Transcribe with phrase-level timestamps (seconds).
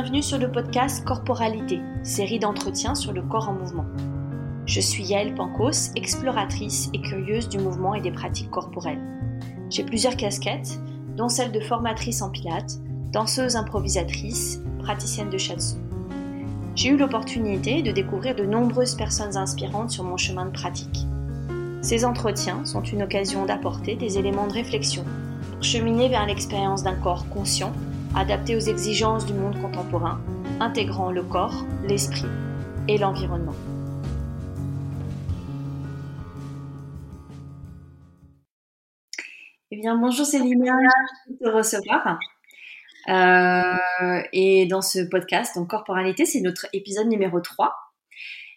[0.00, 3.84] bienvenue sur le podcast Corporalité, série d'entretiens sur le corps en mouvement.
[4.64, 9.02] Je suis Yael Pancos, exploratrice et curieuse du mouvement et des pratiques corporelles.
[9.68, 10.80] J'ai plusieurs casquettes,
[11.18, 12.78] dont celle de formatrice en pilates,
[13.12, 15.76] danseuse improvisatrice, praticienne de shiatsu.
[16.76, 21.06] J'ai eu l'opportunité de découvrir de nombreuses personnes inspirantes sur mon chemin de pratique.
[21.82, 25.04] Ces entretiens sont une occasion d'apporter des éléments de réflexion
[25.52, 27.74] pour cheminer vers l'expérience d'un corps conscient
[28.14, 30.20] adapté aux exigences du monde contemporain,
[30.60, 32.26] intégrant le corps, l'esprit
[32.88, 33.54] et l'environnement.
[39.70, 40.64] Eh bien, bonjour Céline,
[41.28, 42.18] je te recevoir.
[43.08, 47.72] Euh, et dans ce podcast, donc Corporalité, c'est notre épisode numéro 3.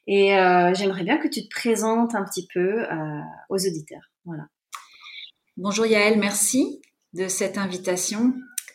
[0.07, 4.11] Et euh, j'aimerais bien que tu te présentes un petit peu euh, aux auditeurs.
[4.25, 4.43] Voilà.
[5.55, 6.81] Bonjour Yael, merci
[7.13, 8.33] de cette invitation.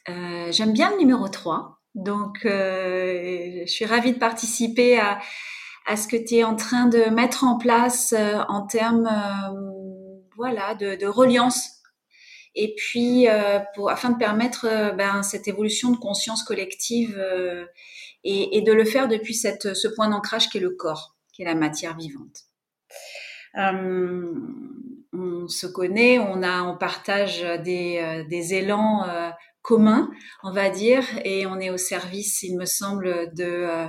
[0.09, 1.81] Euh, j'aime bien le numéro 3.
[1.95, 5.21] Donc, euh, je suis ravie de participer à,
[5.97, 9.11] ce que tu es en train de mettre en place euh, en termes
[10.37, 11.71] voilà, de, reliance.
[12.55, 13.27] Et puis,
[13.75, 17.19] pour, afin de permettre ben, cette évolution de conscience collective
[18.25, 21.55] et, de le faire depuis ce point d'ancrage qui est le corps, qui est la
[21.55, 22.45] matière vivante.
[23.55, 29.33] on se connaît, on a, on partage des élans
[29.69, 30.11] commun,
[30.43, 33.87] on va dire, et on est au service, il me semble, de, euh,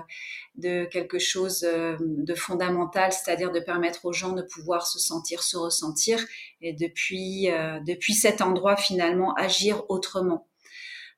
[0.55, 5.41] de quelque chose euh, de fondamental, c'est-à-dire de permettre aux gens de pouvoir se sentir,
[5.41, 6.19] se ressentir,
[6.59, 10.47] et depuis, euh, depuis cet endroit, finalement, agir autrement.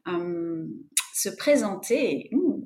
[0.06, 2.62] se présenter, hmm,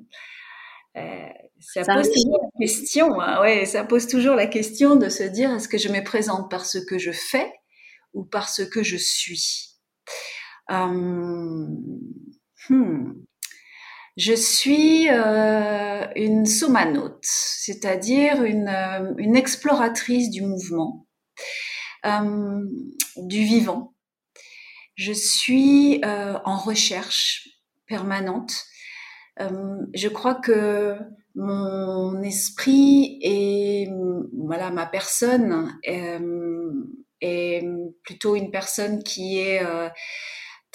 [1.60, 5.50] ça, pose toujours la question, hein, ouais, ça pose toujours la question de se dire
[5.54, 7.50] est-ce que je me présente par ce que je fais
[8.12, 9.75] ou par ce que je suis?
[10.70, 11.66] Euh,
[12.68, 13.12] hmm.
[14.16, 21.06] Je suis euh, une somanote, c'est-à-dire une, euh, une, exploratrice du mouvement,
[23.16, 23.94] du vivant.
[24.94, 27.48] Je suis en recherche
[27.86, 28.54] permanente.
[29.38, 30.96] Je crois que
[31.34, 33.90] mon esprit et
[34.32, 35.78] voilà ma personne
[37.20, 37.62] est
[38.04, 39.60] plutôt une personne qui est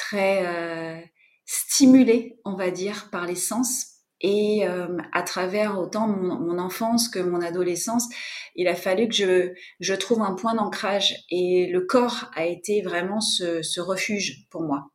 [0.02, 1.00] très euh,
[1.46, 3.88] stimulée, on va dire, par les sens.
[4.20, 8.08] Et euh, à travers autant mon, enfance que mon adolescence,
[8.56, 11.16] il a fallu que je, trouve un point d'ancrage.
[11.30, 14.90] Et le corps a été vraiment ce, refuge pour moi.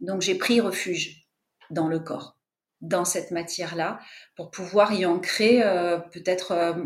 [0.00, 1.26] Donc j'ai pris refuge
[1.70, 2.36] dans le corps,
[2.80, 3.98] dans cette matière-là,
[4.36, 6.76] pour pouvoir y ancrer euh, peut-être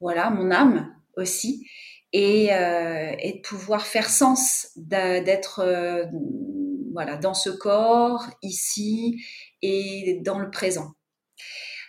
[0.00, 1.66] voilà mon âme aussi
[2.14, 6.04] et, euh, et de pouvoir faire sens d'être euh,
[6.92, 9.20] voilà dans ce corps ici
[9.62, 10.92] et dans le présent.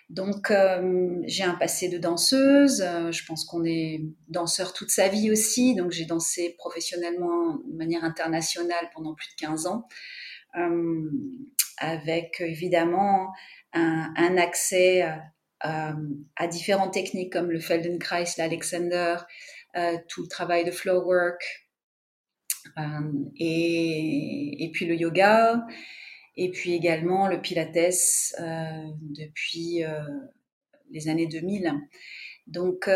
[0.09, 5.31] Donc euh, j'ai un passé de danseuse, je pense qu'on est danseur toute sa vie
[5.31, 9.87] aussi, donc j'ai dansé professionnellement de manière internationale pendant plus de 15 ans,
[11.77, 13.31] avec évidemment
[13.73, 15.07] un, un accès
[15.59, 19.17] à différentes techniques comme le Feldenkrais, l'Alexander,
[20.07, 21.41] tout le travail de flow work
[22.77, 25.65] euh, et, puis le yoga
[26.35, 27.77] et puis également le pilates
[28.39, 29.83] euh, depuis
[30.91, 31.73] les années 2000.
[32.47, 32.89] Donc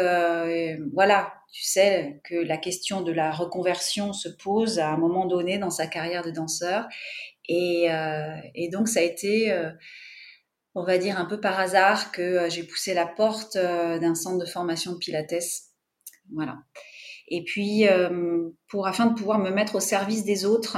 [0.94, 5.58] voilà, tu sais que la question de la reconversion se pose à un moment donné
[5.58, 6.88] dans sa carrière de danseur.
[7.48, 8.36] Et, euh,
[8.72, 9.72] donc ça a été, euh,
[10.76, 14.50] on va dire un peu par hasard, que j'ai poussé la porte d'un centre de
[14.50, 15.69] formation de Pilates
[16.34, 16.60] voilà.
[17.30, 20.78] Et puis, euh, pour afin de pouvoir me mettre au service des autres,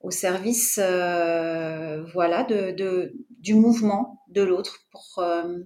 [0.00, 5.58] au service, euh, voilà, de, du mouvement de l'autre, pour euh,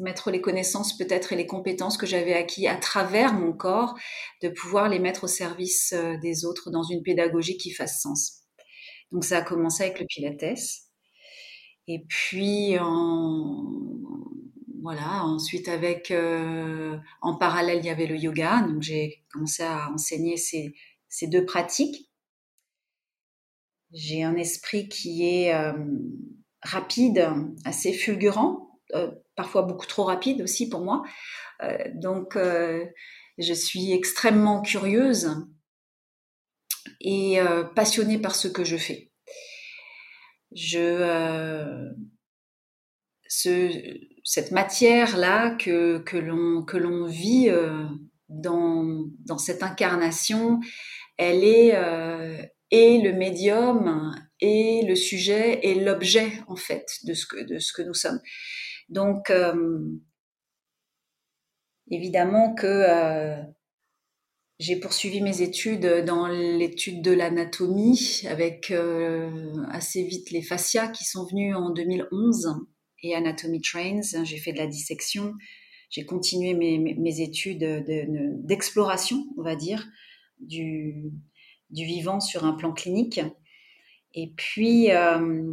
[0.00, 3.94] mettre les connaissances peut-être et les compétences que j'avais acquis à travers mon corps,
[4.42, 8.42] de pouvoir les mettre au service des autres dans une pédagogie qui fasse sens.
[9.12, 10.58] Donc ça a commencé avec le Pilates.
[11.86, 14.17] Et puis en,
[14.82, 15.24] voilà.
[15.24, 18.62] Ensuite, avec euh, en parallèle, il y avait le yoga.
[18.62, 20.74] Donc, j'ai commencé à enseigner ces,
[21.08, 22.10] ces deux pratiques.
[23.92, 25.72] J'ai un esprit qui est euh,
[26.62, 27.30] rapide,
[27.64, 31.04] assez fulgurant, euh, parfois beaucoup trop rapide aussi pour moi.
[31.62, 32.84] Euh, donc, euh,
[33.38, 35.46] je suis extrêmement curieuse
[37.00, 39.10] et euh, passionnée par ce que je fais.
[40.52, 41.92] Je
[43.28, 47.86] ce, cette matière-là que, que l'on vit euh,
[48.28, 50.60] dans, dans cette incarnation,
[51.16, 52.36] elle est euh,
[52.70, 57.80] le médium et le sujet et l'objet en fait de ce que de ce que
[57.80, 58.20] nous sommes.
[58.90, 59.80] Donc euh,
[61.90, 62.84] évidemment que
[64.58, 68.74] j'ai poursuivi mes études dans l'étude de l'anatomie avec
[69.70, 72.66] assez vite les fascias qui sont venus en 2011
[73.02, 74.24] et Anatomy Trains.
[74.24, 75.34] J'ai fait de la dissection.
[75.90, 77.84] J'ai continué mes, études
[78.44, 79.86] d'exploration, on va dire,
[80.40, 81.10] du,
[81.70, 83.20] vivant sur un plan clinique.
[84.14, 85.52] Et puis, euh,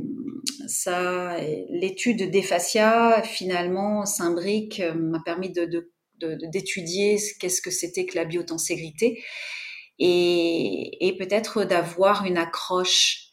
[0.68, 1.38] ça,
[1.70, 5.52] l'étude des fascias, finalement, s'imbrique, euh, m'a permis
[6.22, 9.22] d'étudier qu'est-ce que c'était que la biotenségrité
[10.00, 13.26] et, et peut-être d'avoir une accroche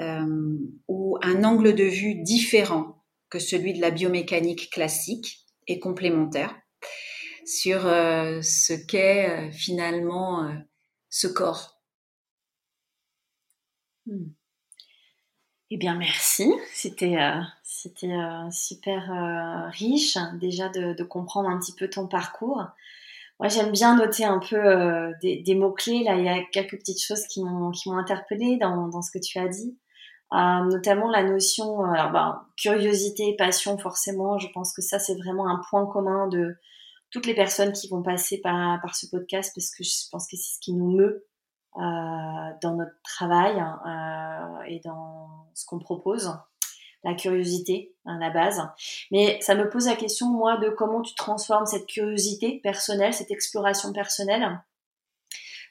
[0.00, 0.58] euh,
[0.88, 2.93] ou un angle de vue différent
[3.34, 6.54] que celui de la biomécanique classique et complémentaire
[7.44, 10.50] sur ce qu'est finalement
[11.10, 11.80] ce corps.
[14.06, 14.28] Hmm.
[15.70, 16.52] Eh bien, merci.
[16.72, 22.62] C'était euh, c'était euh, super euh, riche déjà de, comprendre un petit peu ton parcours.
[23.40, 26.04] Moi, j'aime bien noter un peu des, mots-clés.
[26.04, 29.48] Là, il y a quelques petites choses qui m'ont interpellée dans ce que tu as
[29.48, 29.76] dit.
[30.32, 35.60] Notamment la notion, alors bah, curiosité, passion, forcément, je pense que ça c'est vraiment un
[35.70, 36.56] point commun de
[37.10, 40.36] toutes les personnes qui vont passer par, par ce podcast parce que je pense que
[40.36, 41.24] c'est ce qui nous meut
[41.76, 41.80] euh,
[42.62, 46.32] dans notre travail euh, et dans ce qu'on propose
[47.04, 48.62] la curiosité à la base.
[49.10, 53.30] Mais ça me pose la question, moi, de comment tu transformes cette curiosité personnelle, cette
[53.30, 54.62] exploration personnelle,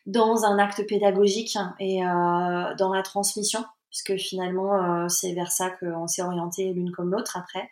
[0.05, 6.07] dans un acte pédagogique et euh, dans la transmission, puisque finalement, c'est vers ça qu'on
[6.07, 7.69] s'est orienté l'une comme l'autre après.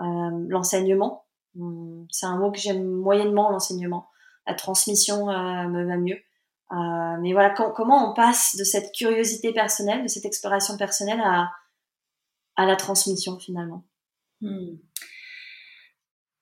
[0.00, 1.24] l'enseignement,
[1.54, 4.08] hmm, c'est un mot que j'aime moyennement, l'enseignement.
[4.44, 6.18] La transmission me va mieux.
[6.72, 11.50] Euh, mais voilà, comment on passe de cette curiosité personnelle, de cette exploration personnelle à,
[12.56, 13.84] à la transmission finalement?
[14.40, 14.76] Hmm.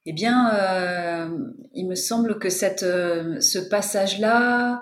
[0.07, 4.81] Eh bien, euh, il me semble que cette, euh, ce passage-là,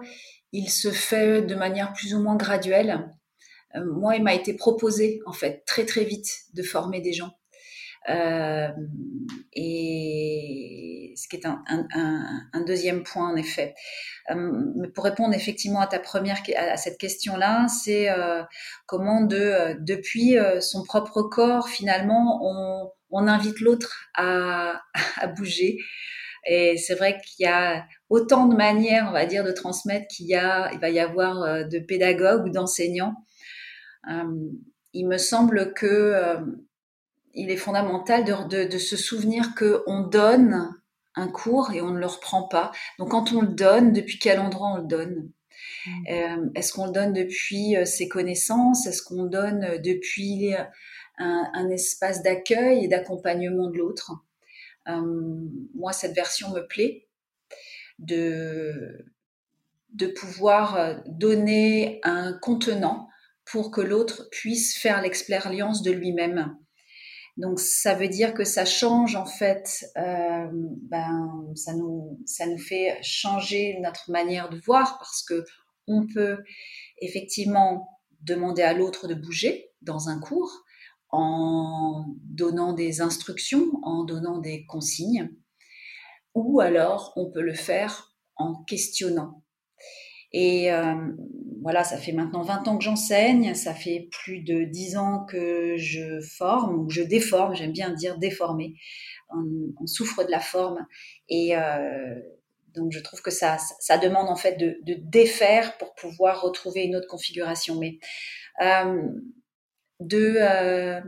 [0.53, 3.15] il se fait de manière plus ou moins graduelle.
[3.75, 7.33] Moi, il m'a été proposé, en fait, très très vite de former des gens.
[9.53, 13.75] et ce qui est un, un, un, deuxième point, en effet.
[14.31, 18.43] Euh, pour répondre effectivement à ta première à cette question-là, c'est euh,
[18.87, 24.81] comment de euh, depuis son propre corps finalement on, on invite l'autre à,
[25.21, 25.79] à, bouger.
[26.47, 30.27] Et c'est vrai qu'il y a autant de manières, on va dire, de transmettre qu'il
[30.27, 33.15] y a, il va y avoir de pédagogues ou d'enseignants.
[34.07, 36.37] Il me semble que
[37.35, 40.75] il est fondamental de, de, de se souvenir que on donne
[41.15, 42.73] un cours et on ne le reprend pas.
[42.99, 45.31] Donc quand on le donne, depuis quel endroit on le donne?
[45.87, 45.91] Mmh.
[46.11, 48.87] euh, Est-ce qu'on le donne depuis euh, ses connaissances?
[48.87, 50.55] Est-ce qu'on le donne euh, depuis
[51.19, 54.13] un, espace d'accueil et d'accompagnement de l'autre?
[54.87, 57.09] Moi, cette version me plaît
[57.99, 59.05] de,
[59.93, 63.11] de pouvoir donner un contenant
[63.51, 66.57] pour que l'autre puisse faire l'expérience de lui-même.
[67.37, 72.59] Donc ça veut dire que ça change en fait, euh, ben ça nous ça nous
[72.59, 75.45] fait changer notre manière de voir parce que
[75.87, 76.39] on peut
[77.01, 77.89] effectivement
[78.23, 80.65] demander à l'autre de bouger dans un cours
[81.11, 85.31] en donnant des instructions, en donnant des consignes,
[86.35, 89.43] ou alors on peut le faire en questionnant.
[90.33, 90.95] Et euh,
[91.63, 95.77] voilà, ça fait maintenant 20 ans que j'enseigne, ça fait plus de 10 ans que
[95.77, 98.75] je forme ou je déforme, j'aime bien dire déformer.
[99.31, 100.87] On, souffre de la forme
[101.29, 102.15] et euh,
[102.75, 106.85] donc je trouve que ça, ça demande en fait de, de, défaire pour pouvoir retrouver
[106.85, 107.79] une autre configuration.
[107.79, 107.99] Mais
[108.63, 109.03] euh,
[110.01, 111.01] de euh,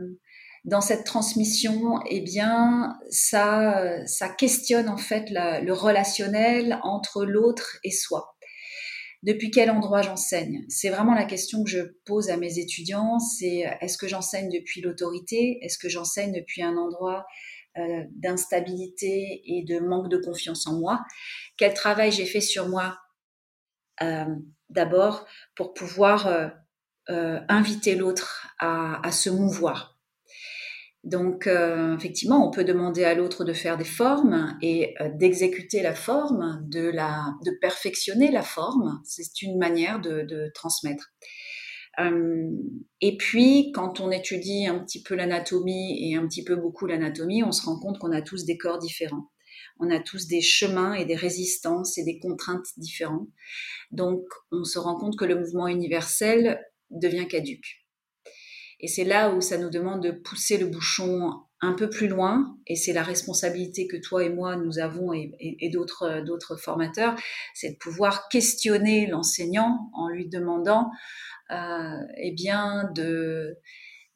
[0.65, 7.91] dans cette transmission, eh bien, ça, ça questionne en fait le relationnel entre l'autre et
[7.91, 8.30] soi.
[9.23, 10.65] Depuis quel endroit j'enseigne?
[10.67, 13.19] C'est vraiment la question que je pose à mes étudiants.
[13.19, 15.59] C'est euh, est-ce que j'enseigne depuis l'autorité?
[15.61, 17.25] Est-ce que j'enseigne depuis un endroit
[17.77, 21.01] euh, d'instabilité et de manque de confiance en moi?
[21.57, 22.97] Quel travail j'ai fait sur moi
[24.01, 24.25] euh,
[24.69, 26.51] d'abord pour pouvoir
[27.07, 29.90] inviter l'autre à se mouvoir?
[31.03, 35.81] Donc, euh, effectivement, on peut demander à l'autre de faire des formes et euh, d'exécuter
[35.81, 39.01] la forme, de, la, de perfectionner la forme.
[39.03, 41.11] C'est une manière de, transmettre.
[41.99, 42.51] Euh,
[43.01, 47.43] et puis, quand on étudie un petit peu l'anatomie et un petit peu beaucoup l'anatomie,
[47.43, 49.31] on se rend compte qu'on a tous des corps différents.
[49.79, 53.27] On a tous des chemins et des résistances et des contraintes différents.
[53.89, 57.80] Donc, on se rend compte que le mouvement universel devient caduque.
[58.81, 62.57] Et c'est là où ça nous demande de pousser le bouchon un peu plus loin,
[62.65, 67.15] et c'est la responsabilité que toi et moi nous avons et, d'autres d'autres formateurs,
[67.53, 70.89] c'est de pouvoir questionner l'enseignant en lui demandant,
[71.51, 73.57] euh, eh bien, de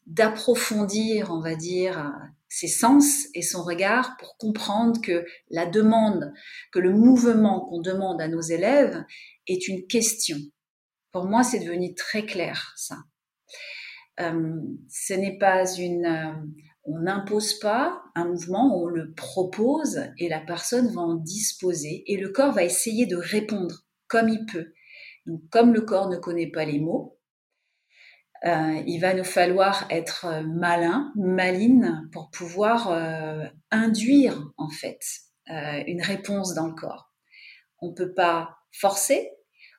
[0.07, 2.11] d'approfondir, on va dire,
[2.49, 6.31] ses sens et son regard pour comprendre que la demande,
[6.71, 9.03] que le mouvement qu'on demande à nos élèves
[9.47, 10.37] est une question.
[11.11, 12.97] Pour moi, c'est devenu très clair ça.
[14.19, 16.33] Euh, ce n'est pas une, euh,
[16.85, 22.17] on n'impose pas un mouvement, on le propose et la personne va en disposer et
[22.17, 24.73] le corps va essayer de répondre comme il peut.
[25.25, 27.19] Donc, comme le corps ne connaît pas les mots,
[28.45, 32.91] euh, il va nous falloir être malin, maline pour pouvoir
[33.71, 34.99] induire en fait
[35.47, 37.11] une réponse dans le corps.
[37.81, 39.31] On ne peut pas forcer,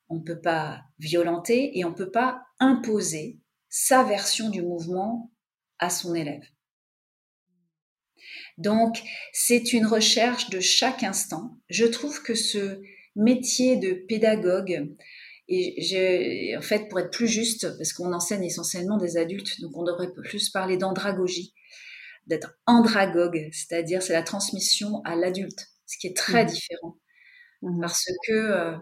[0.09, 3.41] on ne peut pas violenter et on ne peut pas imposer
[3.79, 5.31] sa version du mouvement
[5.79, 6.45] à son élève.
[8.57, 9.03] Donc,
[9.35, 11.59] c'est une recherche de chaque instant.
[11.69, 12.81] Je trouve que ce
[13.17, 14.95] métier de pédagogue,
[15.49, 19.85] et en fait, pour être plus juste, parce qu'on enseigne essentiellement des adultes, donc on
[19.85, 21.53] devrait plus parler d'andragogie,
[22.27, 26.49] d'être andragogue, c'est-à-dire c'est la transmission à l'adulte, ce qui est très mmh.
[26.49, 26.97] différent,
[27.61, 27.81] mmh.
[27.83, 28.77] parce que euh,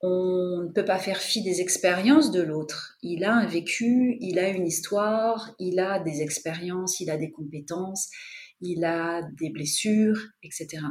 [0.00, 2.96] on ne peut pas faire fi des expériences de l'autre.
[3.02, 7.30] Il a un vécu, il a une histoire, il a des expériences, il a des
[7.30, 8.10] compétences,
[8.60, 10.82] il a des blessures, etc.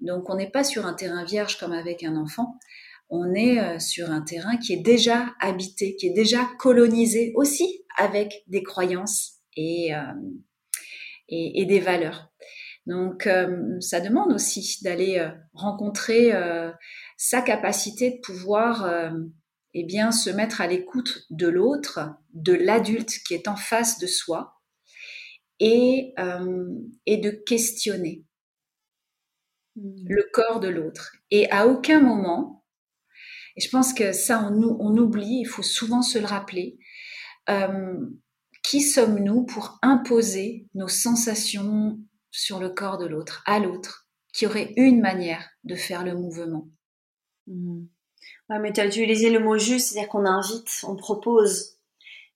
[0.00, 2.58] Donc on n'est pas sur un terrain vierge comme avec un enfant,
[3.10, 7.84] on est euh, sur un terrain qui est déjà habité, qui est déjà colonisé aussi
[7.96, 10.00] avec des croyances et, euh,
[11.28, 12.32] et, des valeurs.
[12.86, 16.32] Donc euh, ça demande aussi d'aller rencontrer
[17.26, 18.86] sa capacité de pouvoir
[19.72, 22.00] eh bien, se mettre à l'écoute de l'autre,
[22.34, 24.60] de l'adulte qui est en face de soi,
[25.58, 26.68] et, euh,
[27.06, 28.26] et de questionner
[29.76, 30.04] mmh.
[30.06, 31.16] le corps de l'autre.
[31.30, 32.66] Et à aucun moment,
[33.56, 36.78] et je pense que ça on, on oublie, il faut souvent se le rappeler,
[37.48, 37.96] euh,
[38.62, 41.98] qui sommes-nous pour imposer nos sensations
[42.30, 46.68] sur le corps de l'autre, à l'autre, qui aurait une manière de faire le mouvement?
[47.46, 47.84] Mmh.
[48.48, 51.76] mais tu as utilisé le mot juste, c'est-à-dire qu'on invite, on propose,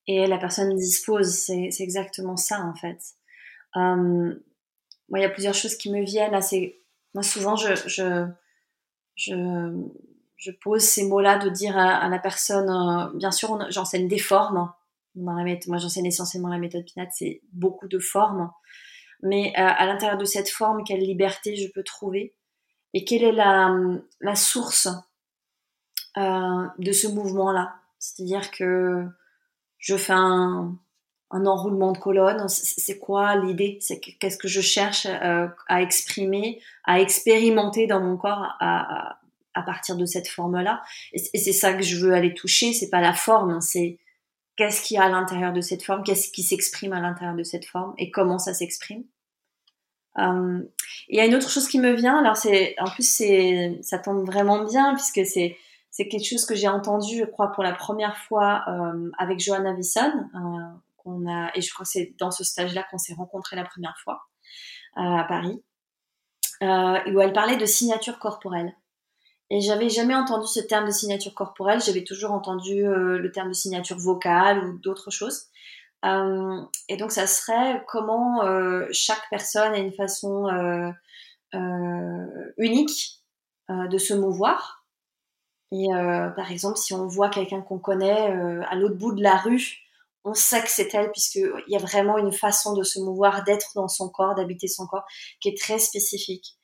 [0.07, 1.29] et la personne dispose.
[1.29, 2.99] C'est exactement ça en fait.
[5.09, 6.39] Moi, il y a plusieurs choses qui me viennent.
[7.15, 7.73] moi, souvent, je,
[10.63, 12.69] pose ces mots-là de dire à, la personne.
[12.69, 14.73] Euh, bien sûr, j'enseigne des formes.
[15.15, 15.33] La
[15.67, 17.09] moi, j'enseigne essentiellement la méthode Pinat.
[17.13, 18.51] C'est beaucoup de formes.
[19.23, 22.37] Mais euh, à l'intérieur de cette forme, quelle liberté je peux trouver?
[22.95, 23.77] Et quelle est la,
[24.21, 24.89] la source
[26.17, 27.75] de ce mouvement-là?
[27.99, 29.07] C'est-à-dire que
[29.79, 30.79] je fais un,
[31.31, 32.49] enroulement de colonne.
[32.49, 33.79] C'est quoi l'idée?
[34.21, 39.19] Qu'est-ce que je cherche euh, à exprimer, à expérimenter dans mon corps à,
[39.67, 40.83] partir de cette forme-là?
[41.13, 42.73] Et, c'est ça que je veux aller toucher.
[42.73, 43.99] C'est pas la forme, c'est
[44.57, 47.45] qu'est-ce qu'il y a à l'intérieur de cette forme, qu'est-ce qui s'exprime à l'intérieur de
[47.45, 47.95] cette forme?
[47.99, 49.05] Et comment ça s'exprime?
[50.19, 50.61] Euh,
[51.09, 52.19] il y a une autre chose qui me vient.
[52.19, 53.23] Alors c'est, en plus
[53.83, 55.57] ça tombe vraiment bien puisque c'est
[55.97, 60.13] quelque chose que j'ai entendu, je crois, pour la première fois euh, avec Johanna Visson,
[60.35, 60.39] euh,
[60.97, 63.97] qu'on a, et je crois que c'est dans ce stage-là qu'on s'est rencontrés la première
[64.03, 64.23] fois
[64.97, 65.63] à Paris,
[66.61, 68.75] où elle parlait de signature corporelle.
[69.51, 73.55] Et j'avais jamais entendu ce terme de signature corporelle, j'avais toujours entendu le terme de
[73.55, 75.47] signature vocale ou d'autres choses.
[76.05, 78.41] Et donc ça serait comment
[78.93, 80.47] chaque personne a une façon
[82.57, 83.21] unique
[83.69, 84.79] de se mouvoir
[85.71, 89.23] et euh, par exemple, si on voit quelqu'un qu'on connaît euh, à l'autre bout de
[89.23, 89.79] la rue,
[90.25, 93.73] on sait que c'est elle puisqu'il y a vraiment une façon de se mouvoir, d'être
[93.75, 95.07] dans son corps, d'habiter son corps,
[95.41, 96.57] qui est très spécifique.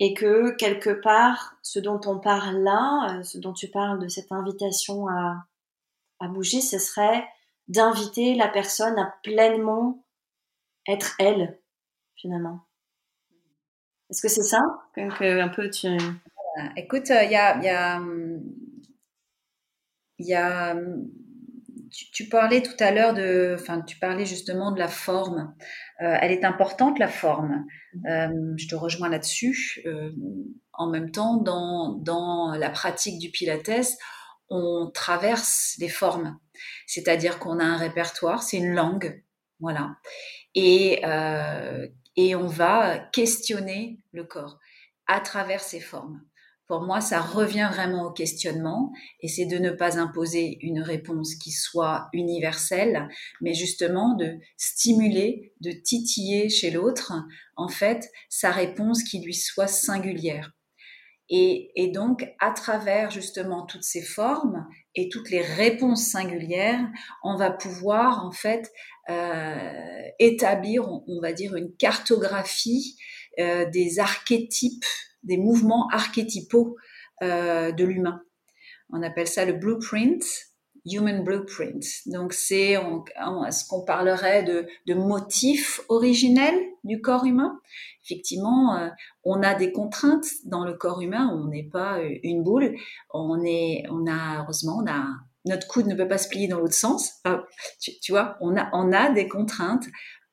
[0.00, 4.08] Et que quelque part, ce dont on parle là, euh, ce dont tu parles de
[4.08, 7.26] cette invitation à bouger, ce serait
[7.68, 10.04] d'inviter la personne à pleinement
[10.86, 11.60] être elle,
[12.16, 12.66] finalement.
[14.10, 14.60] Est-ce que c'est ça?
[14.94, 15.88] Que, un peu tu...
[16.76, 18.00] Écoute, il y a, y a,
[20.18, 20.74] y a
[22.12, 25.54] tu, parlais tout à l'heure de, enfin, tu parlais justement de la forme.
[26.00, 27.64] Euh, elle est importante la forme.
[28.06, 29.82] Euh, je te rejoins là-dessus.
[29.86, 30.12] Euh,
[30.72, 33.96] en même temps, dans, dans la pratique du Pilates,
[34.50, 36.38] on traverse les formes.
[36.86, 39.22] C'est-à-dire qu'on a un répertoire, c'est une langue,
[39.60, 39.96] voilà,
[40.54, 41.02] et
[42.16, 44.58] et on va questionner le corps
[45.06, 46.20] à travers ces formes
[46.68, 51.34] pour moi, ça revient vraiment au questionnement et c'est de ne pas imposer une réponse
[51.34, 53.08] qui soit universelle,
[53.40, 57.14] mais justement de stimuler, de titiller chez l'autre,
[57.56, 60.52] en fait, sa réponse qui lui soit singulière.
[61.30, 66.88] Et, donc, à travers justement toutes ces formes et toutes les réponses singulières,
[67.22, 68.72] on va pouvoir en fait
[69.10, 72.96] euh, établir, on, va dire, une cartographie
[73.38, 74.84] euh, des archétypes
[75.22, 76.76] des mouvements archétypaux
[77.22, 78.22] euh, de l'humain.
[78.90, 80.24] On appelle ça le blueprint,
[80.86, 81.84] human blueprint.
[82.06, 86.58] Donc c'est ce qu'on parlerait de, de motifs originels
[86.88, 87.60] du corps humain.
[88.04, 88.88] Effectivement, euh,
[89.22, 91.30] on a des contraintes dans le corps humain.
[91.32, 92.74] On n'est pas euh, une boule.
[93.14, 95.06] On est, on a heureusement, on a
[95.44, 97.22] notre coude ne peut pas se plier dans l'autre sens.
[97.80, 99.86] tu, tu, vois, on a, on a des contraintes.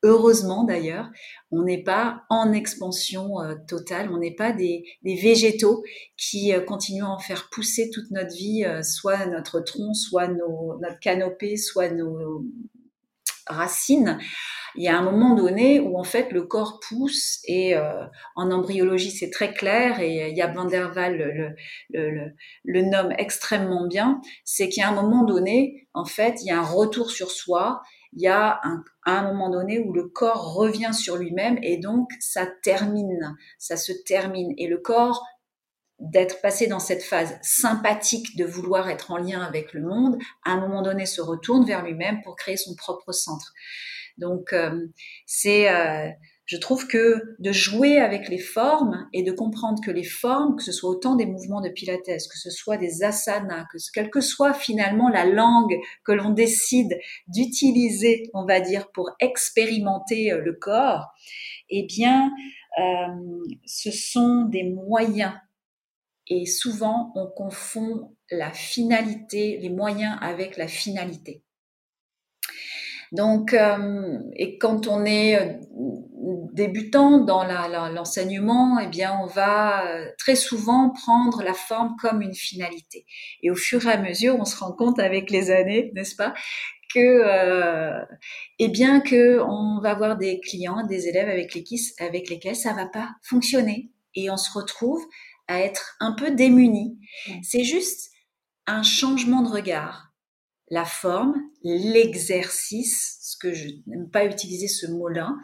[0.03, 1.09] Heureusement d'ailleurs,
[1.51, 5.83] on n'est pas en expansion euh, totale, on n'est pas des, végétaux
[6.17, 11.55] qui continuent à en faire pousser toute notre vie, soit notre tronc, soit notre canopée,
[11.57, 12.45] soit nos
[13.47, 14.19] racines.
[14.77, 17.75] Il y a un moment donné où en fait le corps pousse et
[18.35, 21.55] en embryologie c'est très clair et il y a Van der Waal le,
[21.89, 22.31] le,
[22.63, 26.51] le nomme extrêmement bien, c'est qu'il y a un moment donné en fait il y
[26.51, 27.81] a un retour sur soi
[28.15, 32.09] il y a un, un moment donné où le corps revient sur lui-même et donc
[32.19, 34.53] ça termine, ça se termine.
[34.57, 35.21] Et le corps,
[35.99, 40.51] d'être passé dans cette phase sympathique de vouloir être en lien avec le monde, à
[40.51, 43.53] un moment donné se retourne vers lui-même pour créer son propre centre.
[44.17, 44.87] Donc euh,
[45.25, 46.09] c'est euh,
[46.45, 50.63] je trouve que de jouer avec les formes et de comprendre que les formes, que
[50.63, 54.21] ce soit autant des mouvements de pilates, que ce soit des asanas, que quelle que
[54.21, 60.53] soit finalement la langue que l'on décide d'utiliser, on va dire, pour expérimenter euh, le
[60.53, 61.07] corps,
[61.69, 62.31] eh bien,
[63.65, 65.33] ce sont des moyens.
[66.27, 71.44] Et souvent, on confond la finalité, les moyens avec la finalité.
[73.11, 75.53] Donc, euh, et quand on est euh,
[76.53, 77.43] débutant dans
[77.89, 83.05] l'enseignement, eh bien, on va euh, très souvent prendre la forme comme une finalité.
[83.43, 86.33] Et au fur et à mesure, on se rend compte avec les années, n'est-ce pas,
[86.93, 88.05] que, euh,
[88.59, 92.73] eh bien, que on va avoir des clients, des élèves avec lesquels, avec lesquels ça
[92.73, 95.03] va pas fonctionner, et on se retrouve
[95.47, 96.97] à être un peu démunis.
[97.43, 98.11] C'est juste
[98.65, 100.04] un changement de regard
[100.69, 105.35] la forme, l'exercice, ce que je n'aime pas utiliser ce mot-là,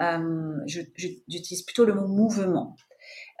[0.00, 2.76] euh, j'utilise plutôt le mot mouvement,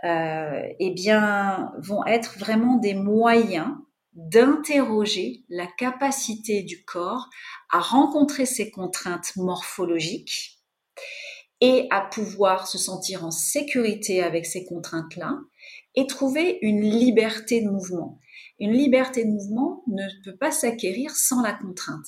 [0.04, 3.74] euh, eh bien, vont être vraiment des moyens
[4.12, 7.28] d'interroger la capacité du corps
[7.70, 10.60] à rencontrer ses contraintes morphologiques
[11.60, 15.38] et à pouvoir se sentir en sécurité avec ces contraintes-là
[15.96, 18.18] et trouver une liberté de mouvement.
[18.60, 22.06] Une liberté de mouvement ne peut pas s'acquérir sans la contrainte.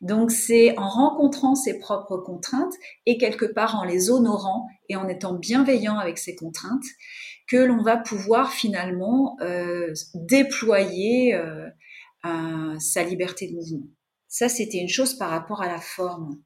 [0.00, 2.74] Donc c'est en rencontrant ses propres contraintes
[3.06, 6.84] et quelque part en les honorant et en étant bienveillant avec ces contraintes
[7.46, 11.68] que l'on va pouvoir finalement euh, déployer euh,
[12.78, 13.86] sa liberté de mouvement.
[14.28, 16.40] Ça, c'était une chose par rapport à la forme.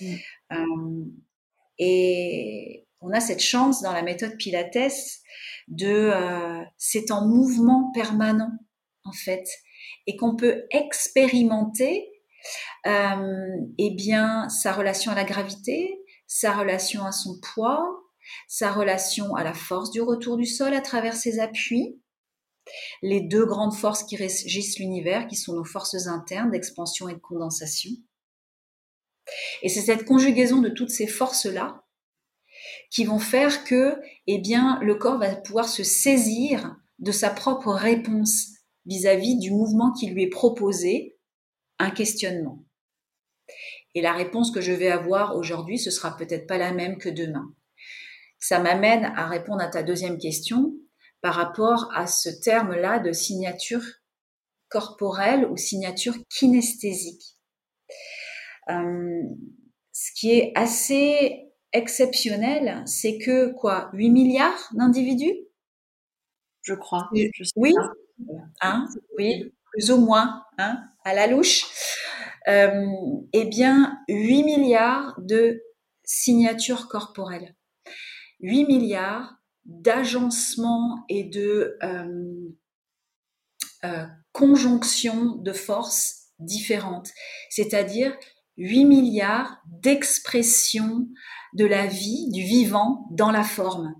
[0.00, 0.14] Mmh.
[0.52, 1.04] Euh,
[1.78, 4.76] et on a cette chance dans la méthode Pilates
[5.68, 8.50] de euh, c'est en mouvement permanent
[9.04, 9.46] en fait
[10.06, 12.08] et qu'on peut expérimenter
[12.86, 17.86] euh, eh bien sa relation à la gravité, sa relation à son poids,
[18.48, 22.00] sa relation à la force du retour du sol à travers ses appuis,
[23.02, 27.18] les deux grandes forces qui régissent l'univers, qui sont nos forces internes d'expansion et de
[27.18, 27.90] condensation.
[29.62, 31.84] Et c'est cette conjugaison de toutes ces forces-là
[32.90, 37.72] qui vont faire que, eh bien, le corps va pouvoir se saisir de sa propre
[37.72, 38.48] réponse
[38.84, 41.16] vis-à-vis du mouvement qui lui est proposé,
[41.78, 42.64] un questionnement.
[43.94, 47.08] Et la réponse que je vais avoir aujourd'hui, ce sera peut-être pas la même que
[47.08, 47.54] demain.
[48.38, 50.74] Ça m'amène à répondre à ta deuxième question
[51.20, 53.84] par rapport à ce terme-là de signature
[54.68, 57.36] corporelle ou signature kinesthésique.
[58.68, 59.22] Euh,
[59.92, 65.34] ce qui est assez exceptionnel, c'est que quoi 8 milliards d'individus?
[66.62, 67.08] Je crois.
[67.56, 67.74] oui,
[68.60, 71.66] hein, oui, plus ou moins, hein, à la louche.
[72.48, 72.86] Euh,
[73.32, 75.62] eh bien, 8 milliards de
[76.04, 77.54] signatures corporelles.
[78.40, 82.48] 8 milliards d'agencements et de euh,
[83.84, 87.10] euh, conjonctions de forces différentes.
[87.50, 88.16] C'est-à-dire
[88.56, 91.06] 8 milliards d'expressions
[91.54, 93.94] de la vie, du vivant dans la forme.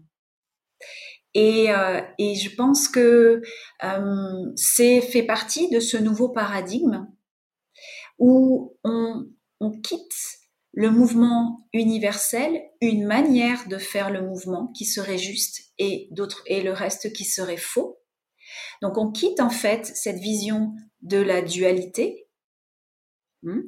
[1.35, 3.43] Et, euh, et je pense que
[3.85, 7.07] euh, c'est fait partie de ce nouveau paradigme
[8.19, 9.27] où on,
[9.61, 10.13] on quitte
[10.73, 16.63] le mouvement universel, une manière de faire le mouvement qui serait juste et d'autres et
[16.63, 18.01] le reste qui serait faux.
[18.83, 22.29] Donc on quitte en fait cette vision de la dualité
[23.43, 23.61] hmm,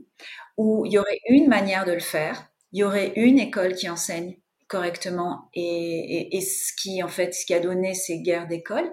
[0.57, 3.89] où il y aurait une manière de le faire, il y aurait une école qui
[3.89, 4.37] enseigne
[4.69, 8.91] correctement et, ce qui en fait ce qui a donné ces guerres d'école.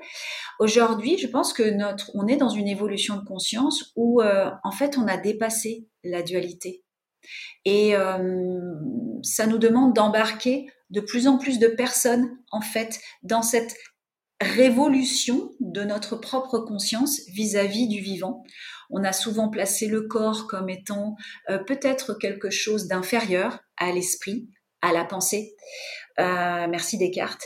[0.60, 4.72] Aujourd'hui, je pense que notre on est dans une évolution de conscience où euh, en
[4.72, 6.84] fait on a dépassé la dualité
[7.63, 8.58] et euh,
[9.24, 13.76] ça nous demande d'embarquer de plus en plus de personnes en fait dans cette
[14.42, 18.44] révolution de notre propre conscience vis-à-vis du vivant.
[18.89, 21.15] On a souvent placé le corps comme étant
[21.50, 24.48] euh, peut-être quelque chose d'inférieur à l'esprit,
[24.82, 25.56] à la pensée.
[26.20, 27.44] Euh, merci Descartes.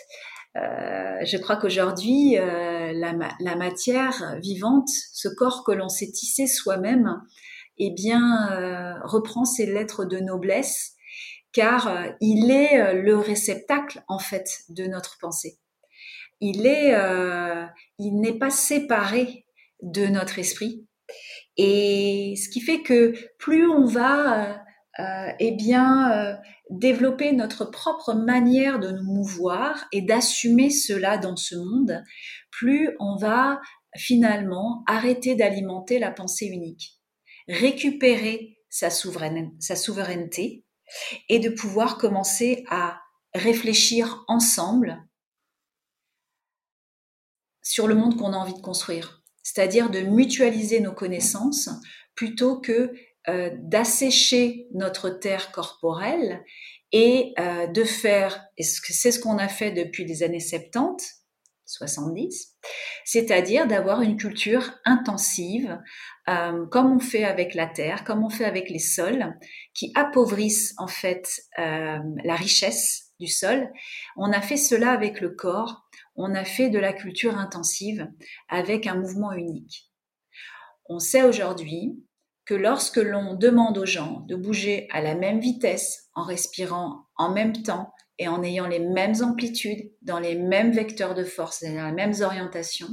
[0.55, 6.45] Euh, je crois qu'aujourd'hui, euh, la, la, matière vivante, ce corps que l'on s'est tissé
[6.45, 7.21] soi-même,
[7.79, 10.93] eh bien, euh, reprend ses lettres de noblesse,
[11.53, 15.59] car il est le réceptacle en fait de notre pensée.
[16.39, 16.95] Il est,
[17.99, 19.45] il n'est pas séparé
[19.83, 20.87] de notre esprit,
[21.57, 24.62] et ce qui fait que plus on va
[24.99, 26.35] euh, eh bien, euh,
[26.69, 32.03] développer notre propre manière de nous mouvoir et d'assumer cela dans ce monde,
[32.51, 33.59] plus on va
[33.95, 36.99] finalement arrêter d'alimenter la pensée unique,
[37.47, 40.63] récupérer sa, sa souveraineté
[41.27, 42.99] et de pouvoir commencer à
[43.33, 45.03] réfléchir ensemble
[47.63, 51.69] sur le monde qu'on a envie de construire, c'est-à-dire de mutualiser nos connaissances
[52.15, 52.93] plutôt que
[53.29, 56.43] euh, d'assécher notre terre corporelle
[56.91, 61.23] et euh, de faire, et c'est ce qu'on a fait depuis les années 70,
[61.65, 62.57] 70,
[63.05, 65.79] c'est-à-dire d'avoir une culture intensive,
[66.27, 69.33] euh, comme on fait avec la terre, comme on fait avec les sols,
[69.73, 73.71] qui appauvrissent en fait la richesse du sol.
[74.17, 78.09] On a fait cela avec le corps, on a fait de la culture intensive
[78.49, 79.89] avec un mouvement unique.
[80.89, 82.03] On sait aujourd'hui
[82.45, 87.31] que lorsque l'on demande aux gens de bouger à la même vitesse, en respirant en
[87.31, 91.73] même temps et en ayant les mêmes amplitudes, dans les mêmes vecteurs de force et
[91.73, 92.89] dans les mêmes orientations,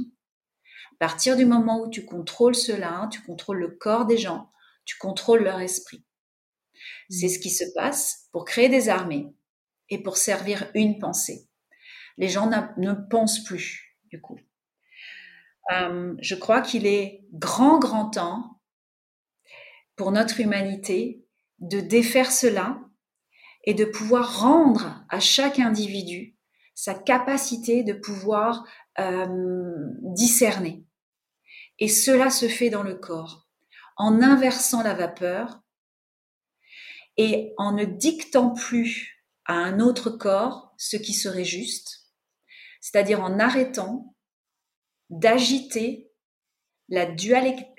[0.93, 4.51] à partir du moment où tu contrôles cela, tu contrôles le corps des gens,
[4.85, 6.05] tu contrôles leur esprit.
[7.09, 9.33] C'est ce qui se passe pour créer des armées
[9.89, 11.47] et pour servir une pensée.
[12.17, 14.39] Les gens ne pensent plus, du coup.
[15.71, 18.60] Euh, je crois qu'il est grand, grand temps
[20.09, 21.23] notre humanité
[21.59, 22.79] de défaire cela
[23.65, 26.35] et de pouvoir rendre à chaque individu
[26.73, 28.65] sa capacité de pouvoir
[28.99, 29.27] euh,
[30.15, 30.83] discerner.
[31.77, 33.47] Et cela se fait dans le corps,
[33.97, 35.61] en inversant la vapeur
[37.17, 42.07] et en ne dictant plus à un autre corps ce qui serait juste,
[42.79, 44.15] c'est-à-dire en arrêtant
[45.09, 46.10] d'agiter
[46.91, 47.07] la,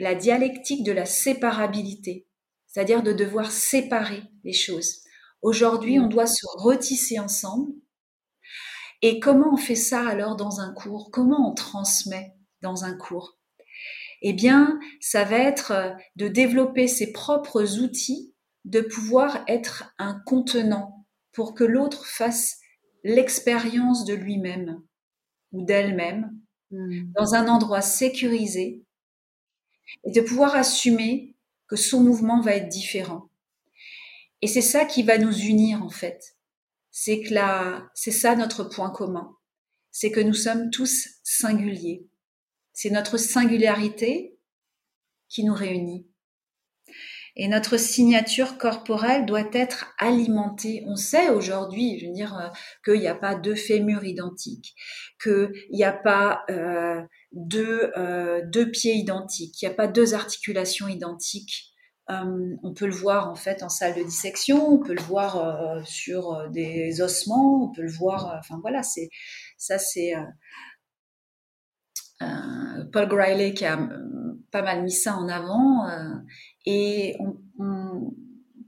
[0.01, 2.27] la dialectique de la séparabilité,
[2.67, 5.03] c'est-à-dire de devoir séparer les choses.
[5.43, 7.73] Aujourd'hui, on doit se retisser ensemble.
[9.03, 11.11] Et comment on fait ça alors dans un cours?
[11.13, 13.39] Comment on transmet dans un cours?
[14.23, 18.33] Eh bien, ça va être euh, de développer ses propres outils,
[18.65, 22.59] de pouvoir être un contenant pour que l'autre fasse
[23.03, 24.81] l'expérience de lui-même
[25.51, 26.31] ou d'elle-même
[26.71, 27.13] mmh.
[27.19, 28.85] dans un endroit sécurisé
[30.05, 31.35] et de pouvoir assumer
[31.67, 33.29] que son mouvement va être différent.
[34.43, 36.37] Et c'est ça qui va nous unir en fait.
[36.91, 39.37] C'est que là, c'est ça notre point commun.
[39.91, 42.07] C'est que nous sommes tous singuliers.
[42.73, 44.39] C'est notre singularité
[45.29, 46.07] qui nous réunit.
[47.35, 50.85] Et notre signature corporelle doit être alimentée.
[50.87, 52.49] On sait aujourd'hui, je veux dire, euh,
[52.85, 54.75] qu'il n'y a pas deux fémurs identiques,
[55.23, 57.01] qu'il n'y a pas euh,
[57.33, 61.73] deux, euh, deux pieds identiques, il n'y a pas deux articulations identiques.
[62.11, 65.37] Euh, on peut le voir en fait en salle de dissection, on peut le voir
[65.37, 68.37] euh, sur des ossements, on peut le voir.
[68.39, 69.09] enfin voilà, c'est
[69.57, 70.15] ça, c'est
[72.93, 73.79] Paul Griley qui a
[74.51, 75.89] pas mal mis ça en avant.
[76.67, 77.17] et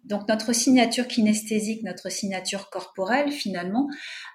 [0.05, 3.89] donc notre signature kinesthésique, notre signature corporelle, finalement,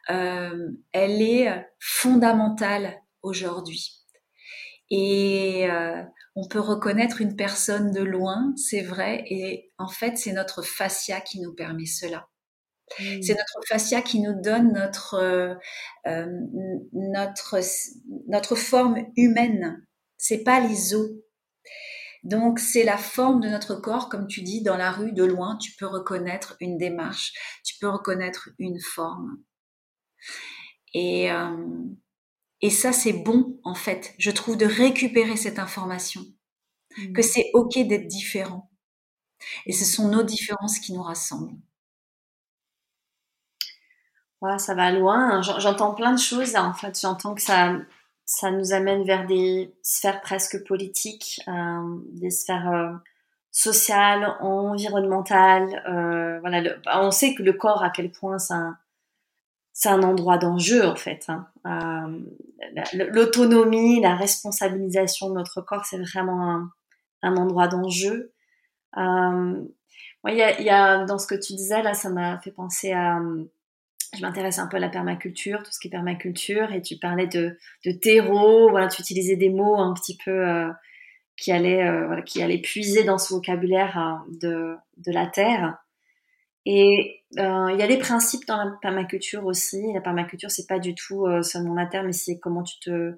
[0.08, 3.99] elle est fondamentale aujourd'hui.
[4.92, 6.04] Et euh,
[6.36, 11.22] on peut reconnaître une personne de loin, c'est vrai, et en fait c'est notre fascia
[11.22, 12.28] qui nous permet cela.
[13.00, 13.22] Mm.
[13.22, 15.54] C'est notre fascia qui nous donne notre, euh,
[16.08, 16.26] euh,
[16.94, 17.60] notre,
[18.28, 19.86] notre forme humaine.
[20.18, 21.12] C'est pas les os.
[22.24, 25.58] Donc c'est la forme de notre corps, comme tu dis, dans la rue, de loin,
[25.58, 29.38] tu peux reconnaître une démarche, tu peux reconnaître une forme.
[30.94, 31.56] Et, euh,
[32.62, 36.26] et ça, c'est bon, en fait, je trouve, de récupérer cette information,
[36.98, 37.14] mm.
[37.14, 38.70] que c'est OK d'être différent.
[39.66, 41.58] Et ce sont nos différences qui nous rassemblent.
[44.42, 45.42] Ouais, ça va loin.
[45.42, 46.56] J'entends plein de choses.
[46.56, 47.74] En fait, j'entends que ça,
[48.26, 52.94] ça nous amène vers des sphères presque politiques, euh, des sphères euh,
[53.52, 55.84] sociales, environnementales.
[55.90, 58.78] Euh, voilà, on sait que le corps, à quel point un,
[59.80, 61.26] c'est un endroit d'enjeu en fait.
[61.30, 61.48] Hein.
[61.66, 62.20] Euh,
[63.14, 66.68] l'autonomie, la responsabilisation de notre corps, c'est vraiment
[67.22, 68.34] un, endroit d'enjeu.
[68.98, 69.64] Euh,
[70.28, 73.22] y, a, dans ce que tu disais là, ça m'a fait penser à
[74.18, 77.28] je m'intéresse un peu à la permaculture, tout ce qui est permaculture, et tu parlais
[77.28, 77.58] de,
[78.02, 80.70] terreau, voilà, tu utilisais des mots un petit peu euh,
[81.38, 85.78] qui allaient, euh, qui allaient puiser dans ce vocabulaire euh, de, de la terre.
[86.66, 89.94] Et euh, il y a des principes dans la permaculture aussi.
[89.94, 93.16] La permaculture, c'est pas du tout seulement la terre, mais c'est comment tu te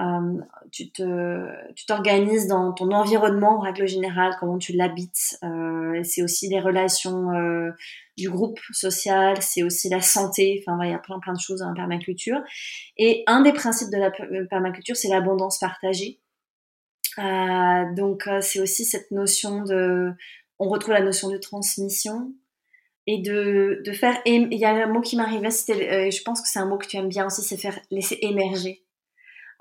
[0.00, 0.40] euh,
[0.72, 5.38] tu te, tu t'organises dans ton environnement en règle générale, comment tu l'habites.
[5.44, 7.70] Euh, c'est aussi les relations euh,
[8.16, 10.62] du groupe social, c'est aussi la santé.
[10.66, 12.40] Enfin, il y a plein plein de choses dans la permaculture.
[12.96, 14.10] Et un des principes de la
[14.46, 16.20] permaculture, c'est l'abondance partagée.
[17.18, 20.12] Euh, donc, euh, c'est aussi cette notion de,
[20.58, 22.32] on retrouve la notion de transmission
[23.06, 24.20] et de, de faire.
[24.26, 26.86] Il y a un mot qui m'arrivait, c'était, je pense que c'est un mot que
[26.86, 28.84] tu aimes bien aussi, c'est faire laisser émerger.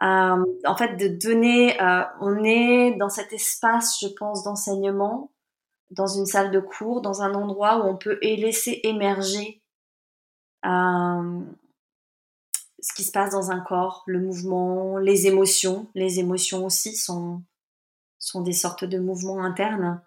[0.01, 5.31] Euh, en fait, de donner, euh, on est dans cet espace, je pense, d'enseignement,
[5.91, 9.61] dans une salle de cours, dans un endroit où on peut laisser émerger
[10.65, 11.39] euh,
[12.81, 15.87] ce qui se passe dans un corps, le mouvement, les émotions.
[15.95, 17.41] Les émotions aussi sont,
[18.19, 20.01] sont des sortes de mouvements internes.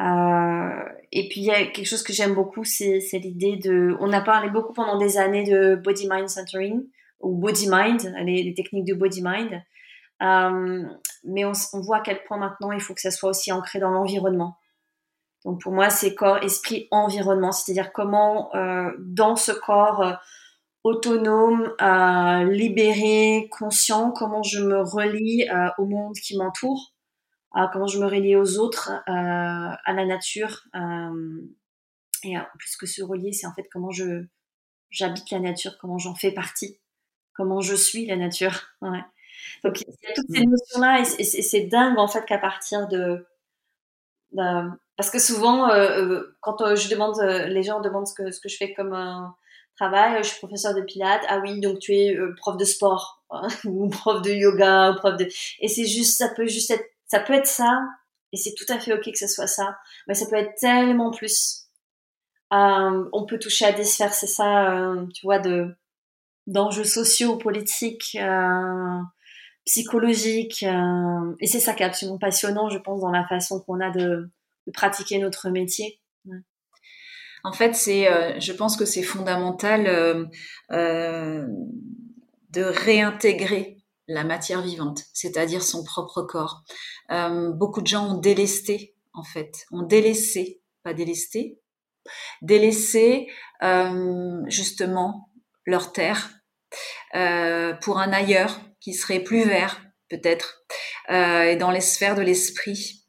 [0.00, 3.96] Euh, et puis il y a quelque chose que j'aime beaucoup, c'est l'idée de.
[4.00, 6.84] On a parlé beaucoup pendant des années de body mind centering,
[7.20, 9.62] ou body mind, les, techniques de body mind.
[10.22, 10.82] Euh,
[11.24, 13.90] mais on, voit à quel point maintenant il faut que ça soit aussi ancré dans
[13.90, 14.58] l'environnement.
[15.44, 20.12] Donc pour moi, c'est corps, esprit, environnement, c'est-à-dire comment euh, dans ce corps euh,
[20.84, 21.72] autonome,
[22.50, 25.46] libéré, conscient, comment je me relie
[25.78, 26.93] au monde qui m'entoure,
[27.72, 30.64] comment je me relie aux autres, à la nature.
[32.24, 34.24] et plus que se relier, c'est en fait comment je
[34.90, 36.78] j'habite la nature, comment j'en fais partie
[37.34, 38.62] comment je suis la nature.
[38.80, 39.02] Ouais.
[39.64, 43.26] Donc il y a toutes ces notions-là et c'est dingue en fait qu'à partir de,
[44.96, 48.40] parce que souvent euh, euh, quand euh, je demande, les gens demandent ce que ce
[48.40, 49.34] que je fais comme un
[49.76, 51.24] travail, je suis professeur de pilates.
[51.28, 55.16] Ah oui, donc tu es prof de sport hein, ou prof de yoga, ou prof
[55.16, 55.26] de
[55.60, 57.80] et c'est juste ça peut juste être ça peut être ça
[58.32, 61.12] et c'est tout à fait ok que ce soit ça, mais ça peut être tellement
[61.12, 61.68] plus.
[62.50, 65.76] on peut toucher à des sphères, c'est ça, tu vois de
[66.46, 69.00] d'enjeux sociaux, politiques, euh,
[69.64, 70.62] psychologiques.
[70.62, 73.90] Euh, et c'est ça qui est absolument passionnant, je pense, dans la façon qu'on a
[73.90, 74.28] de,
[74.72, 76.00] pratiquer notre métier.
[77.44, 80.24] En fait, c'est, euh, je pense que c'est fondamental euh,
[80.72, 81.46] euh,
[82.50, 83.73] de réintégrer
[84.06, 86.64] la matière vivante, c'est-à-dire son propre corps.
[87.10, 91.58] beaucoup de gens ont délesté, en fait, ont délaissé, pas délesté,
[92.42, 93.28] délaissé
[94.48, 95.30] justement
[95.66, 96.30] leur terre
[97.14, 100.64] euh, pour un ailleurs qui serait plus vert peut-être
[101.10, 103.04] euh, et dans les sphères de l'esprit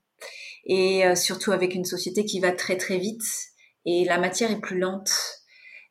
[0.65, 3.23] et euh, surtout avec une société qui va très très vite
[3.85, 5.11] et la matière est plus lente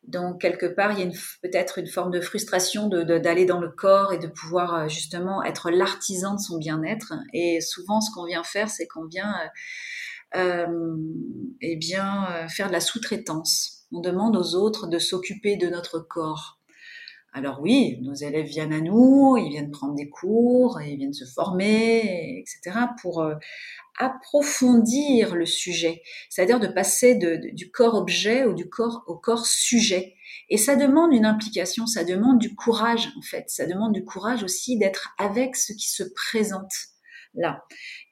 [0.07, 4.13] donc quelque part il y a peut-être une forme de frustration d'aller dans le corps
[4.13, 8.43] et de pouvoir euh, justement être l'artisan de son bien-être et souvent ce qu'on vient
[8.43, 9.33] faire c'est qu'on vient
[10.35, 10.95] euh,
[11.61, 16.59] eh bien faire de la sous-traitance on demande aux autres de s'occuper de notre corps
[17.37, 21.25] alors oui, nos élèves viennent à nous, ils viennent prendre des cours, ils viennent se
[21.25, 23.35] former, etc., pour euh,
[23.97, 30.15] approfondir le sujet, c'est-à-dire de passer du corps objet ou du corps au corps sujet.
[30.49, 34.43] Et ça demande une implication, ça demande du courage en fait, ça demande du courage
[34.43, 36.73] aussi d'être avec ce qui se présente
[37.33, 37.63] là.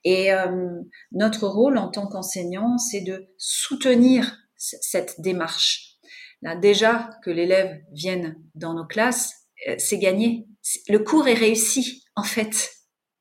[0.03, 5.93] Et euh, notre rôle en tant qu'enseignant, c'est de soutenir cette démarche
[6.55, 9.33] déjà que l'élève vienne dans nos classes,
[9.67, 10.47] euh, c'est gagné.
[10.89, 12.71] Le cours est réussi, en fait.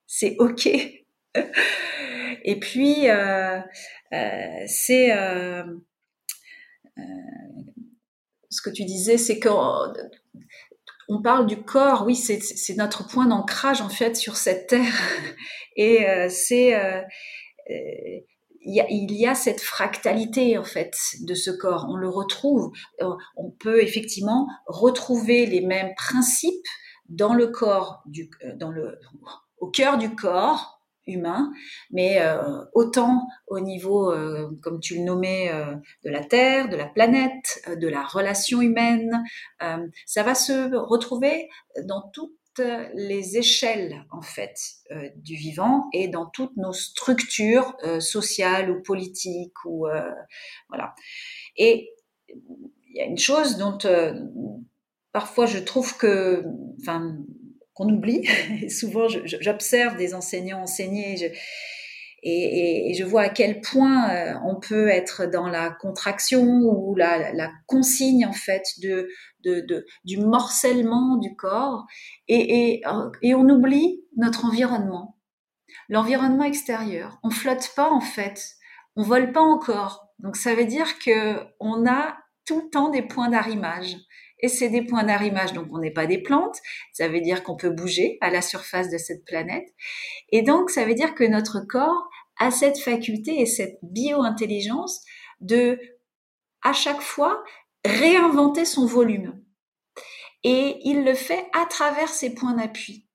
[0.07, 0.69] C'est OK.
[2.43, 3.59] Et puis, euh,
[4.13, 5.11] euh, c'est
[8.51, 9.93] ce que tu disais, c'est qu'on
[11.09, 14.95] on parle du corps, oui, c'est notre point d'ancrage en fait sur cette terre.
[15.77, 17.03] Et euh, c'est euh,
[18.65, 21.87] il y, a, cette fractalité en fait de ce corps.
[21.89, 22.73] On le retrouve.
[23.37, 26.69] On peut effectivement retrouver les mêmes principes
[27.09, 28.05] dans le corps,
[29.59, 31.53] au cœur du corps, humain,
[31.91, 36.77] mais euh, autant au niveau, euh, comme tu le nommais, euh, de la Terre, de
[36.77, 39.25] la planète, de la relation humaine.
[40.07, 41.49] ça va se retrouver
[41.85, 42.33] dans toutes
[42.95, 44.59] les échelles en fait
[45.17, 49.87] du vivant et dans toutes nos structures sociales ou politiques ou
[50.69, 50.95] voilà.
[51.57, 51.91] Et
[52.29, 53.79] il y a une chose dont
[55.13, 56.45] parfois je trouve que,
[57.75, 58.27] qu'on oublie.
[58.71, 61.33] souvent, j'observe des enseignants enseigner
[62.25, 67.51] et, je vois à quel point euh, on peut être dans la contraction ou la,
[67.67, 69.09] consigne en fait de,
[70.05, 71.85] du morcellement du corps
[72.29, 72.83] et,
[73.23, 75.19] et on oublie notre environnement,
[75.89, 77.19] l'environnement extérieur.
[77.25, 78.53] On flotte pas en fait,
[78.95, 80.09] on vole pas encore.
[80.19, 83.97] Donc ça veut dire que on a tout le temps des points d'arrimage
[84.43, 85.53] et c'est des points d'arrimage.
[85.53, 86.59] Donc, on n'est pas des plantes.
[86.93, 89.73] Ça veut dire qu'on peut bouger à la surface de cette planète.
[90.31, 95.01] Et donc, ça veut dire que notre corps a cette faculté et cette bio-intelligence
[95.41, 95.79] de,
[96.63, 97.43] à chaque fois,
[97.85, 99.43] réinventer son volume.
[100.45, 103.07] Et il le fait à travers ses points d'appui.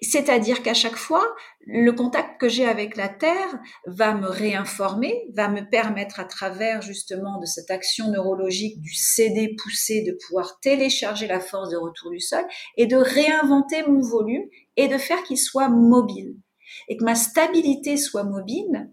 [0.00, 1.26] C'est-à-dire qu'à chaque fois,
[1.66, 6.82] le contact que j'ai avec la Terre va me réinformer, va me permettre à travers
[6.82, 12.10] justement de cette action neurologique du CD poussé de pouvoir télécharger la force de retour
[12.10, 12.44] du sol
[12.76, 14.44] et de réinventer mon volume
[14.76, 16.36] et de faire qu'il soit mobile.
[16.88, 18.90] Et que ma stabilité soit mobile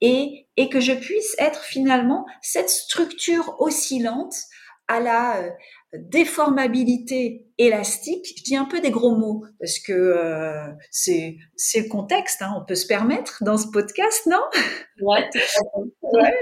[0.00, 4.34] et, et que je puisse être finalement cette structure oscillante
[4.90, 5.50] à la, euh,
[5.92, 11.88] déformabilité élastique, je dis un peu des gros mots parce que euh, c'est c'est le
[11.88, 14.40] contexte, hein, on peut se permettre dans ce podcast, non?
[15.02, 15.28] Ouais.
[16.02, 16.34] ouais.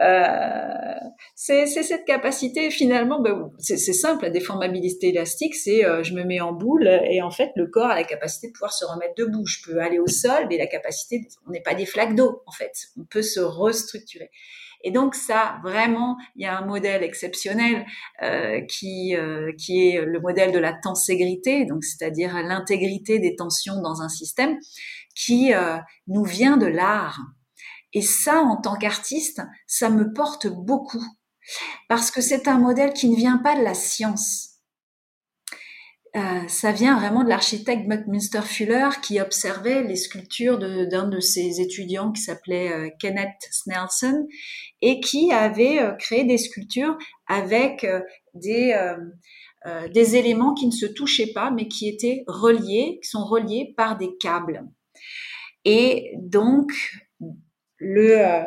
[0.00, 0.94] Euh,
[1.34, 6.40] c'est cette capacité finalement, ben, c'est simple, la déformabilité élastique, c'est euh, je me mets
[6.40, 9.44] en boule et en fait le corps a la capacité de pouvoir se remettre debout.
[9.44, 12.52] Je peux aller au sol, mais la capacité, on n'est pas des flaques d'eau en
[12.52, 14.30] fait, on peut se restructurer.
[14.84, 17.84] Et donc ça, vraiment, il y a un modèle exceptionnel
[18.22, 23.80] euh, qui, euh, qui est le modèle de la tenségrité, donc c'est-à-dire l'intégrité des tensions
[23.82, 24.56] dans un système,
[25.16, 27.20] qui euh, nous vient de l'art.
[27.92, 31.04] Et ça, en tant qu'artiste, ça me porte beaucoup,
[31.88, 34.44] parce que c'est un modèle qui ne vient pas de la science.
[36.48, 42.10] Ça vient vraiment de l'architecte Buckminster Fuller qui observait les sculptures d'un de, ses étudiants
[42.10, 44.26] qui s'appelait Kenneth Snelson
[44.80, 47.86] et qui avait euh, créé des sculptures avec
[48.34, 48.74] des,
[49.92, 53.98] des éléments qui ne se touchaient pas mais qui étaient reliés, qui sont reliés par
[53.98, 54.64] des câbles.
[55.64, 56.70] Et donc,
[57.78, 58.44] le,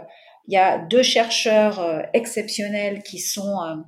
[0.47, 3.83] il y a deux chercheurs exceptionnels qui sont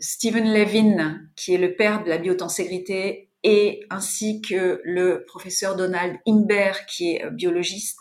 [0.00, 6.18] Stephen Levin, qui est le père de la biotenségrité, et ainsi que le professeur Donald
[6.26, 7.98] Inber, qui est euh, biologiste,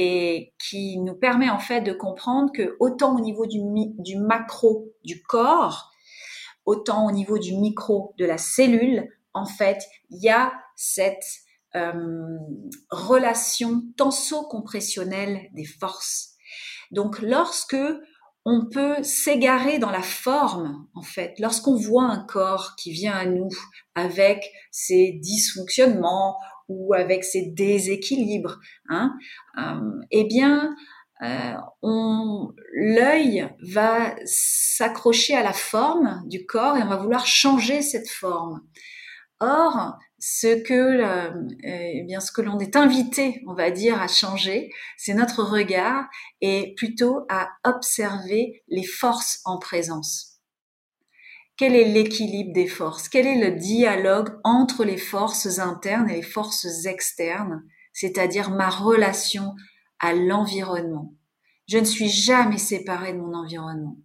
[0.00, 3.60] et qui nous permet en fait de comprendre que autant au niveau du,
[4.16, 5.90] macro du corps,
[6.64, 11.26] autant au niveau du micro de la cellule, en fait, il y a cette
[11.74, 11.92] euh,
[12.90, 16.36] relation tenso-compressionnelle des forces.
[16.92, 17.76] Donc, lorsque
[18.44, 21.34] on peut s'égarer dans la forme, en fait.
[21.40, 23.50] Lorsqu'on voit un corps qui vient à nous
[23.96, 29.16] avec ses dysfonctionnements ou avec ses déséquilibres, hein,
[29.58, 30.74] euh, eh bien,
[31.22, 31.54] euh,
[32.72, 38.60] l'œil va s'accrocher à la forme du corps et on va vouloir changer cette forme.
[39.40, 41.30] Or, ce que, euh,
[41.62, 46.06] eh bien, ce que l'on est invité, on va dire, à changer, c'est notre regard
[46.40, 50.37] et plutôt à observer les forces en présence.
[51.58, 53.08] Quel est l'équilibre des forces?
[53.08, 59.56] Quel est le dialogue entre les forces internes et les forces externes, c'est-à-dire ma relation
[59.98, 61.14] à l'environnement
[61.66, 63.96] Je ne suis jamais séparée de mon environnement.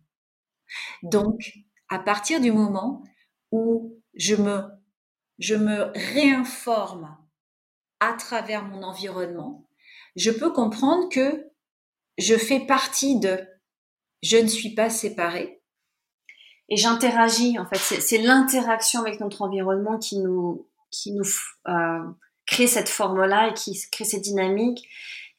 [1.03, 1.53] Donc,
[1.89, 3.03] à partir du moment
[3.51, 4.63] où je me
[5.39, 7.17] je me réinforme
[7.99, 9.67] à travers mon environnement,
[10.15, 11.51] je peux comprendre que
[12.17, 13.39] je fais partie de,
[14.21, 15.62] je ne suis pas séparée.
[16.69, 21.27] Et j'interagis, en fait, c'est l'interaction avec notre environnement qui nous, qui nous
[21.67, 22.03] euh,
[22.45, 24.87] crée cette forme-là et qui crée cette dynamique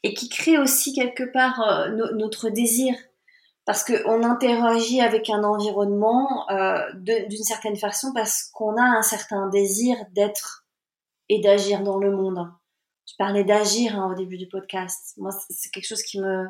[0.02, 2.94] et qui crée aussi quelque part euh, notre désir
[3.64, 9.48] parce qu'on interagit avec un environnement euh, d'une certaine façon parce qu'on a un certain
[9.48, 10.66] désir d'être
[11.30, 12.46] et d'agir dans le monde.
[13.06, 15.14] Tu parlais d'agir hein, au début du podcast.
[15.16, 16.46] Moi, c'est quelque chose qui me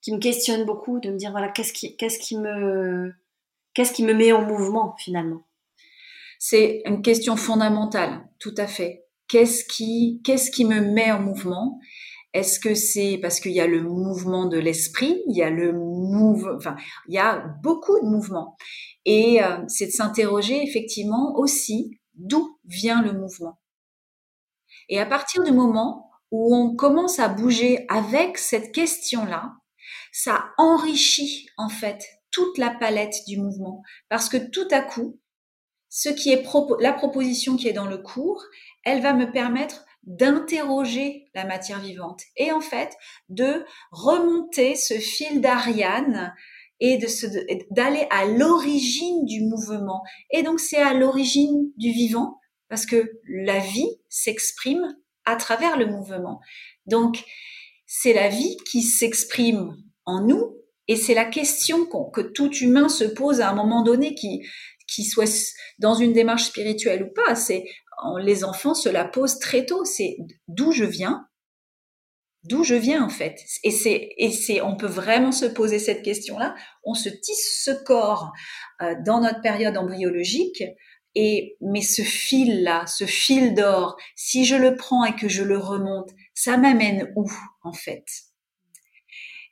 [0.00, 3.12] qui me questionne beaucoup, de me dire voilà qu'est-ce qui qu'est-ce qui me
[3.76, 5.46] qu'est-ce qui me met en mouvement finalement?
[6.38, 9.04] C'est une question fondamentale, tout à fait.
[9.28, 11.78] Qu'est-ce qui qu'est-ce qui me met en mouvement?
[12.32, 15.72] Est-ce que c'est parce qu'il y a le mouvement de l'esprit, il y a le
[15.72, 16.76] mouvement, enfin,
[17.08, 18.56] il y a beaucoup de mouvements.
[19.04, 23.60] Et euh, c'est de s'interroger effectivement aussi d'où vient le mouvement?
[24.88, 29.52] Et à partir du moment où on commence à bouger avec cette question-là,
[30.12, 35.18] ça enrichit en fait toute la palette du mouvement parce que tout à coup,
[35.88, 36.44] ce qui est
[36.80, 38.44] la proposition qui est dans le cours,
[38.84, 42.94] elle va me permettre d'interroger la matière vivante et en fait
[43.30, 46.34] de remonter ce fil d'Ariane
[46.78, 46.98] et
[47.70, 50.02] d'aller à l'origine du mouvement.
[50.30, 55.86] Et donc c'est à l'origine du vivant parce que la vie s'exprime à travers le
[55.86, 56.40] mouvement.
[56.84, 57.24] Donc
[57.86, 59.74] c'est la vie qui s'exprime
[60.04, 60.54] en nous
[60.88, 64.42] et c'est la question que tout humain se pose à un moment donné qui
[64.86, 67.64] qui soit dans une démarche spirituelle ou pas, c'est
[68.20, 69.84] les enfants se la posent très tôt.
[69.84, 70.16] C'est
[70.48, 71.26] d'où je viens,
[72.44, 73.40] d'où je viens en fait.
[73.64, 76.54] Et c'est et c'est on peut vraiment se poser cette question-là.
[76.84, 78.32] On se tisse ce corps
[78.82, 80.62] euh, dans notre période embryologique.
[81.14, 85.58] Et mais ce fil-là, ce fil d'or, si je le prends et que je le
[85.58, 87.30] remonte, ça m'amène où
[87.62, 88.04] en fait?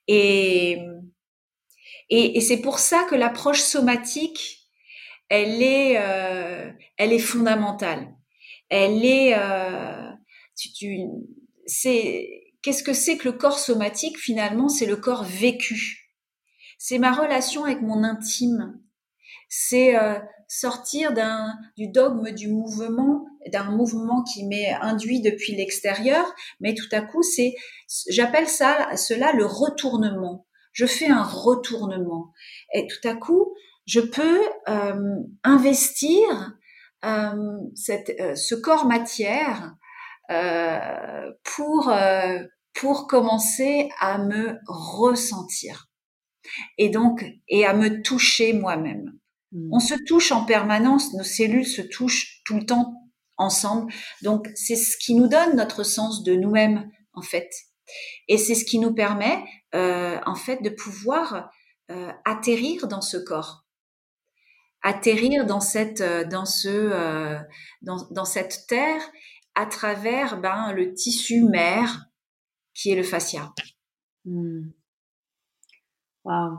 [0.06, 0.78] Et
[2.10, 4.60] et, et c'est pour ça que l'approche somatique,
[5.28, 8.14] elle est, euh, elle est fondamentale
[8.68, 10.10] elle est, euh,
[10.56, 10.98] tu,
[11.66, 12.28] c'est,
[12.62, 14.68] qu'est-ce que c'est que le corps somatique finalement?
[14.68, 16.12] C'est le corps vécu.
[16.78, 18.80] C'est ma relation avec mon intime.
[19.48, 26.34] C'est euh, sortir d'un du dogme du mouvement, d'un mouvement qui m'est induit depuis l'extérieur,
[26.60, 27.54] mais tout à coup c'est,
[28.08, 30.43] j'appelle ça cela le retournement.
[30.74, 32.32] Je fais un retournement
[32.74, 33.54] et tout à coup
[33.86, 36.54] je peux euh, investir
[37.04, 39.74] euh, cette, euh, ce corps matière
[40.30, 41.92] euh, pour
[42.72, 45.90] pour commencer à me ressentir
[46.78, 49.12] et donc et à me toucher moi-même.
[49.52, 49.68] Hmm.
[49.72, 52.94] On se touche en permanence, nos cellules se touchent tout le temps
[53.36, 53.92] ensemble.
[54.22, 57.50] Donc c'est ce qui nous donne notre sens de nous-mêmes en fait,
[58.28, 59.42] et c'est ce qui nous permet
[59.74, 61.50] euh, en fait de pouvoir
[61.90, 63.64] euh, atterrir dans ce corps
[64.84, 67.38] atterrir dans cette euh, dans ce euh,
[67.82, 69.02] dans, dans, cette terre
[69.56, 72.06] à travers ben, le tissu mère
[72.74, 73.52] qui est le fascia.
[74.24, 74.68] Hmm.
[76.24, 76.58] Waouh.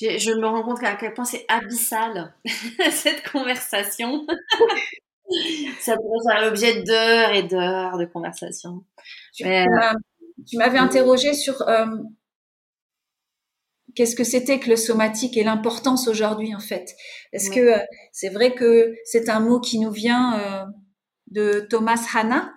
[0.00, 2.34] Je, je, me rends compte à quel point c'est abyssal
[2.90, 4.26] cette conversation.
[5.80, 8.84] Ça pourrait faire l'objet d'heures et d'heures de conversation.
[10.44, 11.86] Tu, m'avais interrogé sur euh,
[13.96, 16.94] qu'est-ce que c'était que le somatique et l'importance aujourd'hui en fait
[17.32, 17.78] Est-ce que euh,
[18.12, 20.64] c'est vrai que c'est un mot qui nous vient euh,
[21.28, 22.52] de Thomas Hanna,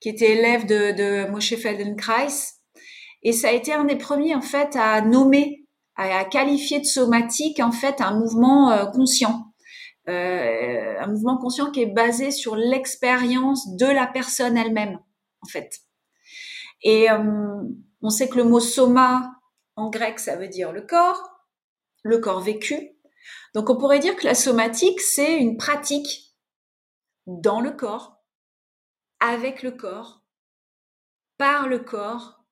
[0.00, 2.26] qui était élève de, de Moshe Feldenkrais,
[3.22, 5.64] et ça a été un des premiers en fait à nommer,
[5.94, 9.46] à, qualifier de somatique en fait un mouvement euh, conscient.
[10.08, 14.98] un mouvement conscient qui est basé sur l'expérience de la personne elle-même,
[15.42, 15.70] en fait.
[16.82, 19.32] Et on sait que le mot soma
[19.76, 21.46] en grec, ça veut dire le corps,
[22.02, 22.90] le corps vécu.
[23.54, 26.34] Donc on pourrait dire que la somatique, c'est une pratique
[27.26, 28.16] dans le corps,
[29.20, 30.22] avec le corps,
[31.38, 32.44] par le corps,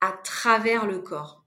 [0.00, 1.44] à travers le corps.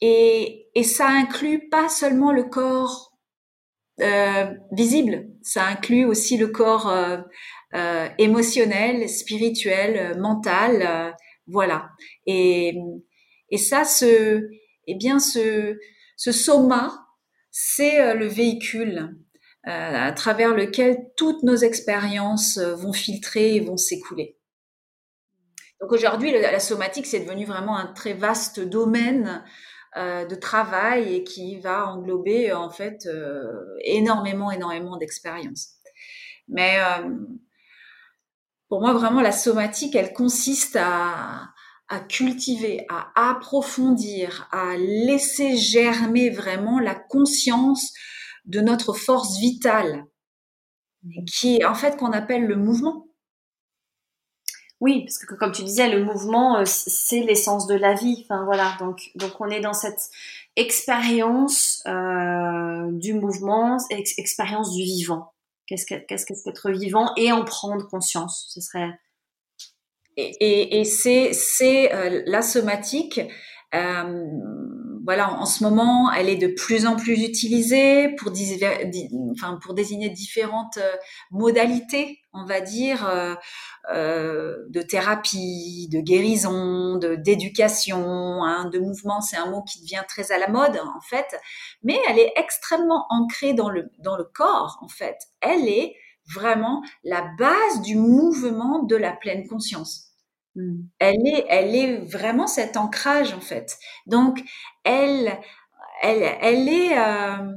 [0.00, 3.18] Et, ça inclut pas seulement le corps
[4.00, 7.18] euh, visible, ça inclut aussi le corps euh,
[7.74, 11.14] euh, émotionnel, spirituel, mental,
[11.46, 11.90] voilà.
[12.26, 12.76] Et,
[13.50, 14.48] et ça, ce,
[14.86, 15.78] eh bien, ce,
[16.16, 17.06] ce soma,
[17.50, 19.16] c'est euh, le véhicule
[19.66, 24.38] euh, à travers lequel toutes nos expériences euh, vont filtrer et vont s'écouler.
[25.80, 29.44] Donc aujourd'hui, la somatique, c'est devenu vraiment un très vaste domaine
[29.96, 33.08] de travail et qui va englober en fait
[33.84, 35.76] énormément, énormément d'expériences.
[36.48, 36.78] Mais
[38.68, 41.50] pour moi, vraiment, la somatique, elle consiste à,
[41.88, 47.92] à cultiver, à approfondir, à laisser germer vraiment la conscience
[48.44, 50.04] de notre force vitale,
[51.26, 53.06] qui est en fait qu'on appelle le mouvement.
[54.80, 58.24] Oui, parce que comme tu disais, le mouvement, c'est l'essence de la vie.
[58.24, 60.08] Enfin voilà, donc donc on est dans cette
[60.56, 65.32] expérience du mouvement, expérience du vivant.
[65.68, 68.46] Qu'est-ce qu'est-ce qu'être vivant et en prendre conscience.
[68.48, 68.88] Ce serait
[70.16, 73.20] et, et, c'est c'est euh, la somatique.
[73.74, 74.26] Euh,
[75.08, 78.30] voilà, en, ce moment, elle est de plus en plus utilisée pour,
[79.32, 80.96] enfin, pour désigner différentes euh,
[81.30, 83.34] modalités, on va dire, euh,
[83.90, 89.22] euh, de thérapie, de guérison, de d'éducation, hein, de mouvement.
[89.22, 91.40] C'est un mot qui devient très à la mode, en fait,
[91.82, 95.16] mais elle est extrêmement ancrée dans le dans le corps, en fait.
[95.40, 95.94] Elle est
[96.34, 100.08] vraiment la base du mouvement de la pleine conscience.
[100.58, 100.80] Mm.
[100.98, 103.78] Elle est, elle est vraiment cet ancrage en fait.
[104.06, 104.42] Donc,
[104.88, 105.38] elle,
[106.02, 107.52] elle, elle est euh,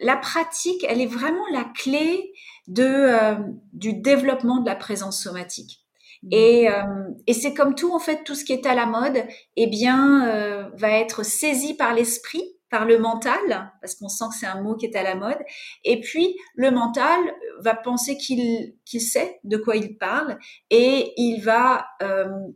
[0.00, 0.84] la pratique.
[0.88, 2.32] Elle est vraiment la clé
[2.66, 3.36] de euh,
[3.72, 5.80] du développement de la présence somatique.
[6.24, 6.28] Mm.
[6.32, 6.82] Et, euh,
[7.26, 9.24] et c'est comme tout en fait, tout ce qui est à la mode,
[9.56, 14.46] eh bien, va être saisi par l'esprit par le mental, parce qu'on sent que c'est
[14.46, 15.38] un mot qui est à la mode,
[15.84, 17.18] et puis le mental
[17.60, 20.38] va penser qu'il qu'il sait de quoi il parle,
[20.68, 21.86] et il va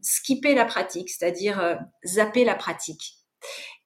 [0.03, 3.22] skipper la pratique, c'est-à-dire zapper la pratique.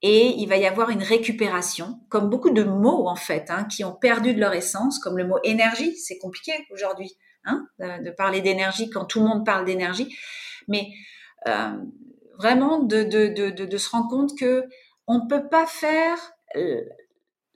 [0.02, 3.82] Et il va y avoir une récupération, comme beaucoup de mots en fait, hein, qui
[3.82, 8.42] ont perdu de leur essence, comme le mot énergie, c'est compliqué aujourd'hui hein, de, parler
[8.42, 10.14] d'énergie quand tout le monde parle d'énergie,
[10.68, 10.88] mais
[11.48, 11.72] euh,
[12.38, 13.08] vraiment de,
[13.78, 14.64] se rendre compte que
[15.06, 16.18] on ne peut pas faire
[16.56, 16.82] euh,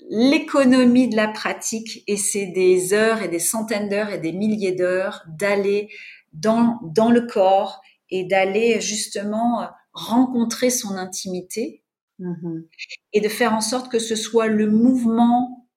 [0.08, 4.72] l'économie de la pratique et c'est des heures et des centaines d'heures et des milliers
[4.72, 5.88] d'heures d'aller
[6.32, 11.79] dans le corps et d'aller justement rencontrer son intimité
[12.20, 12.66] mm-hmm.
[13.12, 15.68] et de faire en sorte que ce soit le mouvement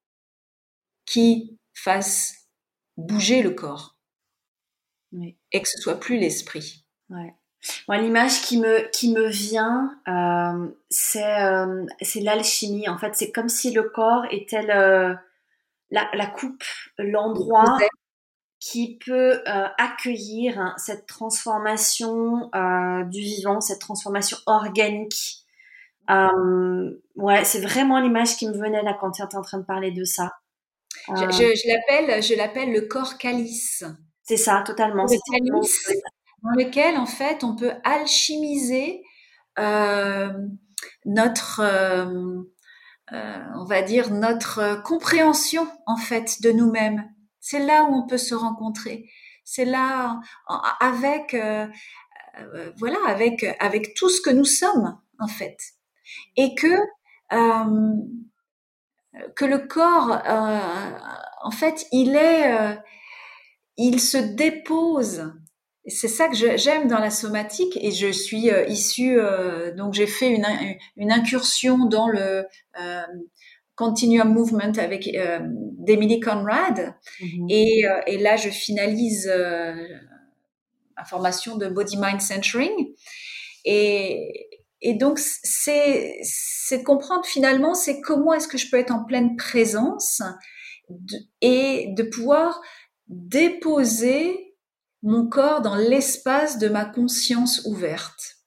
[1.06, 2.50] qui fasse
[2.98, 3.98] bouger le corps
[5.52, 6.86] et que ce soit plus l'esprit.
[7.10, 7.36] Ouais.
[7.90, 12.90] L'image qui me, qui me vient, euh, c'est, euh, c'est l'alchimie.
[12.90, 15.16] En fait, c'est comme si le corps était le,
[15.92, 16.64] la, la coupe,
[16.98, 17.78] l'endroit
[18.60, 25.43] qui peut euh, accueillir hein, cette transformation euh, du vivant, cette transformation organique.
[26.10, 29.66] Euh, ouais, c'est vraiment l'image qui me venait là quand tu étais en train de
[29.66, 30.32] parler de ça.
[31.08, 33.84] Je, je, je l'appelle, je l'appelle le corps calice.
[34.24, 35.04] C'est ça, totalement.
[35.04, 35.92] Le calice,
[36.44, 39.02] dans lequel en fait on peut alchimiser
[39.60, 40.32] euh,
[41.06, 42.42] notre, euh,
[43.12, 47.10] euh, on va dire notre compréhension en fait de nous-mêmes.
[47.40, 49.10] C'est là où on peut se rencontrer.
[49.44, 50.22] C'est là
[50.80, 51.36] avec
[52.78, 55.58] voilà avec avec tout ce que nous sommes en fait
[56.36, 56.76] et que
[59.36, 60.22] que le corps
[61.44, 62.78] en fait il est
[63.78, 65.34] il se dépose.
[65.86, 70.08] C'est ça que j'aime dans la somatique et je suis euh, issue euh, donc j'ai
[70.08, 70.46] fait une,
[70.96, 72.46] une, incursion dans le
[72.80, 73.02] euh,
[73.76, 76.96] continuum movement avec euh, d'Emily Conrad.
[77.20, 77.48] Mm-hmm.
[77.50, 79.30] et, euh, et, là je finalise
[80.96, 82.94] ma formation de body mind centering.
[83.66, 84.50] Et,
[84.84, 86.20] et donc c'est
[86.72, 90.22] de comprendre finalement c'est comment est-ce que je peux être en pleine présence
[91.42, 92.62] et de pouvoir
[93.08, 94.56] déposer
[95.02, 98.38] mon corps dans l'espace de ma conscience ouverte.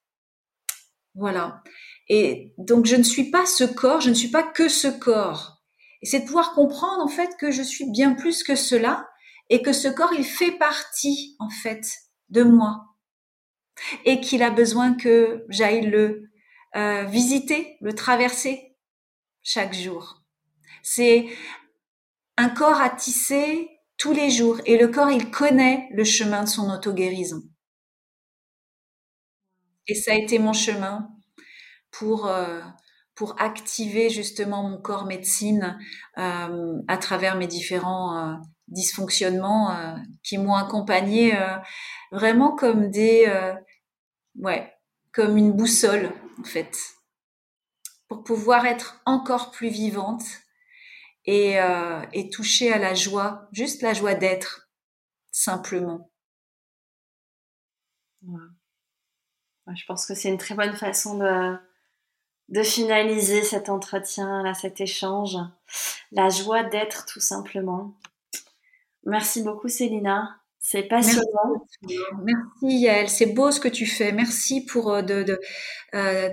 [1.15, 1.63] Voilà.
[2.09, 5.63] Et donc je ne suis pas ce corps, je ne suis pas que ce corps.
[6.03, 9.09] Et c'est de pouvoir comprendre en fait que je suis bien plus que cela
[9.49, 11.87] et que ce corps il fait partie en fait
[12.29, 12.85] de moi
[14.05, 16.26] et qu'il a besoin que j'aille le
[16.77, 18.77] euh, visiter, le traverser
[19.43, 20.23] chaque jour.
[20.83, 21.27] C'est
[22.37, 26.49] un corps à tisser tous les jours et le corps, il connaît le chemin de
[26.49, 27.43] son auto-guérison.
[29.87, 31.09] Et ça a été mon chemin
[31.91, 32.61] pour, euh,
[33.15, 35.79] pour activer justement mon corps médecine
[36.19, 41.33] euh, à travers mes différents dysfonctionnements qui m'ont accompagné
[42.11, 43.33] vraiment comme des
[44.35, 44.73] ouais
[45.13, 46.77] comme une boussole en fait
[48.09, 50.25] pour pouvoir être encore plus vivante
[51.25, 54.69] et, euh, et toucher à la joie, juste la joie d'être,
[55.33, 56.11] simplement.
[58.23, 61.57] Je pense que c'est une très bonne façon de,
[62.49, 65.37] de finaliser cet entretien, là, cet échange.
[66.13, 67.99] La joie d'être, tout simplement.
[69.05, 70.41] Merci beaucoup, Célina.
[70.69, 71.65] C'est passionnant.
[72.25, 73.09] Merci, Yael.
[73.09, 74.11] C'est beau ce que tu fais.
[74.11, 75.39] Merci pour euh, de, de
[75.95, 76.29] euh,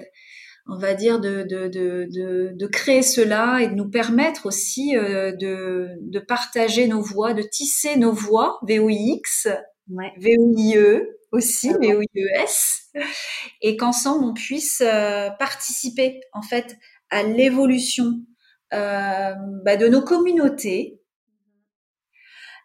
[0.65, 5.33] on va dire, de, de, de, de, créer cela et de nous permettre aussi euh,
[5.33, 9.49] de, de partager nos voix, de tisser nos voix VOIX
[9.91, 10.11] ouais.
[10.17, 12.89] V-O-I-E aussi, ah V-O-I-E-S,
[13.61, 14.79] et qu'ensemble on puisse
[15.37, 16.75] participer en fait
[17.11, 18.13] à l'évolution
[18.71, 21.02] bah, de nos communautés,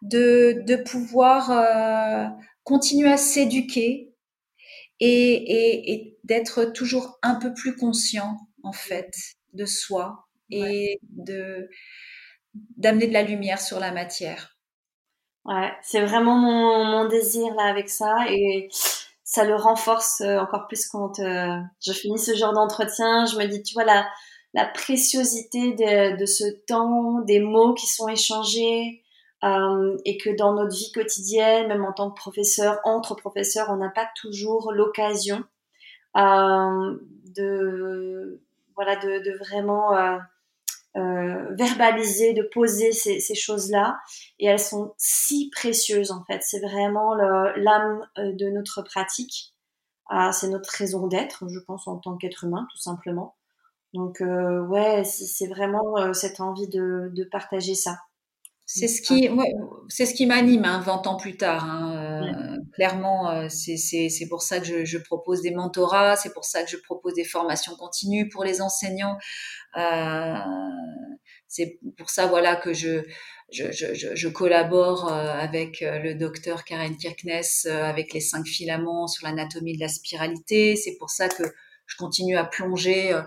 [0.02, 1.50] de, de pouvoir
[2.64, 4.14] continuer à s'éduquer
[5.00, 9.12] et, et, et d'être toujours un peu plus conscient en fait
[9.54, 11.68] de soi et de
[12.76, 14.56] d'amener de la lumière sur la matière.
[15.44, 18.68] Ouais, c'est vraiment mon, mon, désir là avec ça et
[19.24, 23.26] ça le renforce euh, encore plus quand euh, je finis ce genre d'entretien.
[23.26, 24.06] Je me dis, tu vois, la,
[24.54, 29.02] la préciosité de, de ce temps, des mots qui sont échangés,
[29.44, 33.76] euh, et que dans notre vie quotidienne, même en tant que professeur, entre professeurs, on
[33.76, 35.44] n'a pas toujours l'occasion
[36.16, 36.98] euh,
[37.36, 38.42] de
[38.74, 40.18] voilà de, de vraiment euh,
[40.96, 43.98] euh, verbaliser, de poser ces, ces choses-là,
[44.38, 46.40] et elles sont si précieuses en fait.
[46.42, 49.54] C'est vraiment l'âme euh, de notre pratique.
[50.32, 53.36] C'est notre raison d'être, je pense, en tant qu'être humain, tout simplement.
[53.92, 57.98] Donc ouais, c'est vraiment cette envie de, de partager ça.
[58.70, 59.50] C'est ce qui, ouais,
[59.88, 61.64] c'est ce qui m'anime hein, 20 ans plus tard.
[61.64, 66.44] Hein, euh, clairement, euh, c'est pour ça que je, je, propose des mentorats, c'est pour
[66.44, 69.16] ça que je propose des formations continues pour les enseignants.
[69.78, 70.34] Euh,
[71.46, 73.02] c'est pour ça, voilà, que je
[73.50, 79.06] je, je, je collabore euh, avec euh, le docteur Karen Kirkness avec les cinq filaments
[79.06, 80.76] sur l'anatomie de la spiralité.
[80.76, 81.44] C'est pour ça que
[81.86, 83.18] je continue à plonger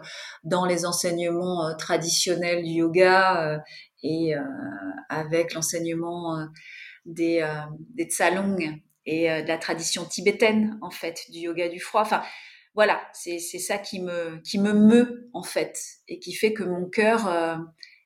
[0.44, 3.60] dans les enseignements traditionnels du yoga
[4.04, 4.42] et euh,
[5.10, 6.46] avec l'enseignement euh,
[7.06, 7.62] des, euh,
[7.96, 12.02] des tsalong et de la tradition tibétaine en fait du yoga du froid.
[12.02, 12.22] Enfin,
[12.76, 15.76] voilà, c'est ça qui me qui me meut en fait
[16.08, 17.28] et qui fait que mon cœur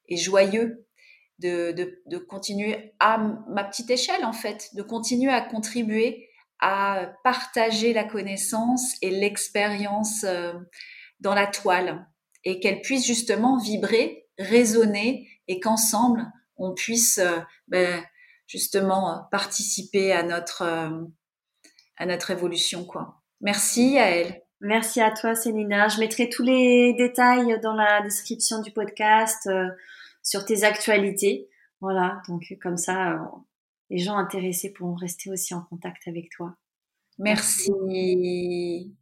[0.08, 0.88] est joyeux
[1.40, 3.18] de, de, de, continuer à
[3.50, 6.30] ma petite échelle en fait, de continuer à contribuer
[6.62, 10.26] à partager la connaissance et l'expérience
[11.20, 12.08] dans la toile
[12.46, 16.26] et qu'elle puisse justement vibrer, résonner et qu'ensemble
[16.58, 18.04] on puisse euh, ben,
[18.48, 21.06] justement euh, participer à notre euh,
[21.98, 23.22] à notre évolution quoi.
[23.42, 24.42] Merci à elle.
[24.62, 25.88] Merci à toi Célina.
[25.88, 29.50] Je mettrai tous les détails dans la description du podcast
[30.24, 31.50] sur tes actualités.
[31.82, 33.20] Voilà, donc comme ça
[33.90, 36.56] les gens intéressés pourront rester aussi en contact avec toi.
[37.20, 38.96] Merci.